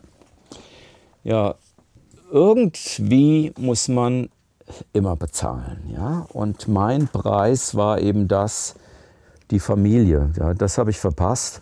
Ja, 1.23 1.55
irgendwie 2.31 3.53
muss 3.57 3.87
man 3.87 4.29
immer 4.93 5.15
bezahlen, 5.15 5.89
ja. 5.93 6.25
Und 6.31 6.67
mein 6.67 7.07
Preis 7.07 7.75
war 7.75 7.99
eben 7.99 8.27
das, 8.27 8.75
die 9.51 9.59
Familie. 9.59 10.31
Ja, 10.37 10.53
das 10.53 10.77
habe 10.77 10.91
ich 10.91 10.99
verpasst. 10.99 11.61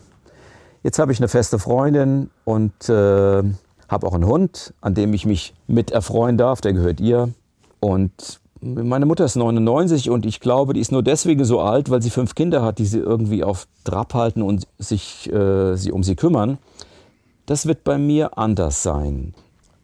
Jetzt 0.82 0.98
habe 0.98 1.12
ich 1.12 1.18
eine 1.18 1.28
feste 1.28 1.58
Freundin 1.58 2.30
und 2.44 2.88
äh, 2.88 3.42
habe 3.88 4.06
auch 4.06 4.14
einen 4.14 4.26
Hund, 4.26 4.74
an 4.80 4.94
dem 4.94 5.14
ich 5.14 5.26
mich 5.26 5.54
mit 5.66 5.90
erfreuen 5.90 6.36
darf. 6.36 6.60
Der 6.60 6.72
gehört 6.72 7.00
ihr. 7.00 7.30
Und 7.80 8.40
meine 8.60 9.06
Mutter 9.06 9.24
ist 9.24 9.36
99 9.36 10.10
und 10.10 10.26
ich 10.26 10.40
glaube, 10.40 10.74
die 10.74 10.80
ist 10.80 10.92
nur 10.92 11.02
deswegen 11.02 11.44
so 11.44 11.60
alt, 11.60 11.90
weil 11.90 12.02
sie 12.02 12.10
fünf 12.10 12.34
Kinder 12.34 12.62
hat, 12.62 12.78
die 12.78 12.86
sie 12.86 12.98
irgendwie 12.98 13.44
auf 13.44 13.68
Trab 13.84 14.14
halten 14.14 14.42
und 14.42 14.66
sich 14.78 15.32
äh, 15.32 15.76
sie 15.76 15.92
um 15.92 16.02
sie 16.02 16.16
kümmern. 16.16 16.58
Das 17.46 17.66
wird 17.66 17.84
bei 17.84 17.98
mir 17.98 18.36
anders 18.36 18.82
sein. 18.82 19.34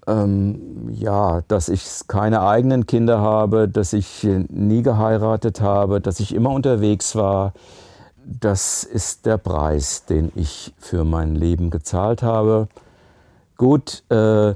Ähm, 0.06 0.90
ja, 0.90 1.42
dass 1.48 1.68
ich 1.68 1.82
keine 2.08 2.42
eigenen 2.42 2.86
Kinder 2.86 3.20
habe, 3.20 3.68
dass 3.68 3.92
ich 3.92 4.26
nie 4.48 4.82
geheiratet 4.82 5.60
habe, 5.60 6.00
dass 6.00 6.20
ich 6.20 6.34
immer 6.34 6.50
unterwegs 6.50 7.14
war, 7.14 7.54
das 8.26 8.84
ist 8.84 9.26
der 9.26 9.38
Preis, 9.38 10.04
den 10.06 10.32
ich 10.34 10.74
für 10.78 11.04
mein 11.04 11.34
Leben 11.34 11.70
gezahlt 11.70 12.22
habe. 12.22 12.68
Gut, 13.56 14.02
äh, 14.10 14.50
äh, 14.50 14.54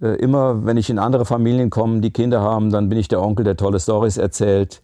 immer 0.00 0.64
wenn 0.64 0.76
ich 0.76 0.90
in 0.90 0.98
andere 0.98 1.24
Familien 1.24 1.70
komme, 1.70 2.00
die 2.00 2.10
Kinder 2.10 2.40
haben, 2.40 2.70
dann 2.70 2.88
bin 2.88 2.98
ich 2.98 3.08
der 3.08 3.22
Onkel, 3.22 3.44
der 3.44 3.56
tolle 3.56 3.80
Stories 3.80 4.16
erzählt. 4.16 4.80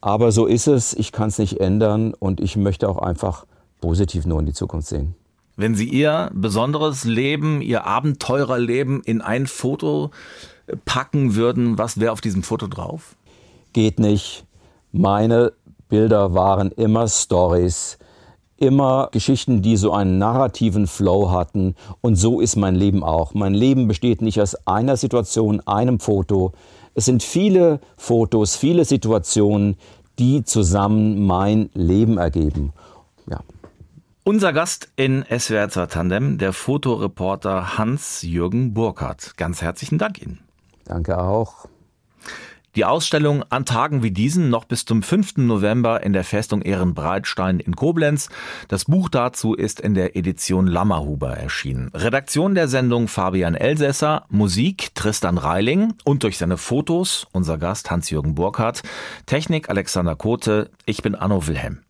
Aber 0.00 0.32
so 0.32 0.46
ist 0.46 0.66
es, 0.66 0.94
ich 0.94 1.12
kann 1.12 1.28
es 1.28 1.38
nicht 1.38 1.60
ändern 1.60 2.14
und 2.14 2.40
ich 2.40 2.56
möchte 2.56 2.88
auch 2.88 2.98
einfach 2.98 3.46
positiv 3.80 4.26
nur 4.26 4.40
in 4.40 4.46
die 4.46 4.52
Zukunft 4.52 4.88
sehen. 4.88 5.14
Wenn 5.56 5.74
Sie 5.74 5.88
Ihr 5.88 6.30
besonderes 6.34 7.04
Leben, 7.04 7.62
Ihr 7.62 7.84
Abenteurerleben 7.84 9.02
in 9.02 9.20
ein 9.20 9.48
Foto 9.48 10.10
packen 10.84 11.34
würden, 11.34 11.78
was 11.78 11.98
wäre 11.98 12.12
auf 12.12 12.20
diesem 12.20 12.44
Foto 12.44 12.68
drauf? 12.68 13.16
Geht 13.72 13.98
nicht. 13.98 14.44
Meine 14.92 15.52
Bilder 15.88 16.34
waren 16.34 16.70
immer 16.72 17.08
Stories, 17.08 17.98
immer 18.58 19.08
Geschichten, 19.12 19.62
die 19.62 19.76
so 19.76 19.92
einen 19.92 20.18
narrativen 20.18 20.86
Flow 20.86 21.30
hatten. 21.30 21.74
Und 22.00 22.16
so 22.16 22.40
ist 22.40 22.56
mein 22.56 22.74
Leben 22.74 23.02
auch. 23.02 23.34
Mein 23.34 23.54
Leben 23.54 23.88
besteht 23.88 24.22
nicht 24.22 24.40
aus 24.40 24.54
einer 24.66 24.96
Situation, 24.96 25.60
einem 25.66 26.00
Foto. 26.00 26.52
Es 26.94 27.04
sind 27.04 27.22
viele 27.22 27.80
Fotos, 27.96 28.56
viele 28.56 28.84
Situationen, 28.84 29.76
die 30.18 30.44
zusammen 30.44 31.24
mein 31.26 31.70
Leben 31.74 32.18
ergeben. 32.18 32.72
Ja. 33.30 33.40
Unser 34.24 34.52
Gast 34.52 34.88
in 34.96 35.24
SWR 35.24 35.68
2 35.68 35.86
Tandem, 35.86 36.38
der 36.38 36.52
Fotoreporter 36.52 37.78
Hans-Jürgen 37.78 38.74
Burkhardt. 38.74 39.36
Ganz 39.36 39.62
herzlichen 39.62 39.98
Dank 39.98 40.20
Ihnen. 40.20 40.40
Danke 40.84 41.18
auch. 41.18 41.68
Die 42.76 42.84
Ausstellung 42.84 43.42
an 43.50 43.64
Tagen 43.64 44.02
wie 44.02 44.10
diesen 44.10 44.50
noch 44.50 44.64
bis 44.64 44.84
zum 44.84 45.02
5. 45.02 45.38
November 45.38 46.02
in 46.02 46.12
der 46.12 46.24
Festung 46.24 46.62
Ehrenbreitstein 46.62 47.60
in 47.60 47.74
Koblenz. 47.74 48.28
Das 48.68 48.84
Buch 48.84 49.08
dazu 49.08 49.54
ist 49.54 49.80
in 49.80 49.94
der 49.94 50.16
Edition 50.16 50.66
Lammerhuber 50.66 51.36
erschienen. 51.36 51.90
Redaktion 51.94 52.54
der 52.54 52.68
Sendung 52.68 53.08
Fabian 53.08 53.54
Elsässer, 53.54 54.26
Musik 54.28 54.94
Tristan 54.94 55.38
Reiling 55.38 55.94
und 56.04 56.22
durch 56.22 56.38
seine 56.38 56.56
Fotos 56.56 57.26
unser 57.32 57.58
Gast 57.58 57.90
Hans-Jürgen 57.90 58.34
Burkhardt, 58.34 58.82
Technik 59.26 59.70
Alexander 59.70 60.14
Kote, 60.14 60.70
ich 60.84 61.02
bin 61.02 61.14
Anno 61.14 61.46
Wilhelm. 61.46 61.80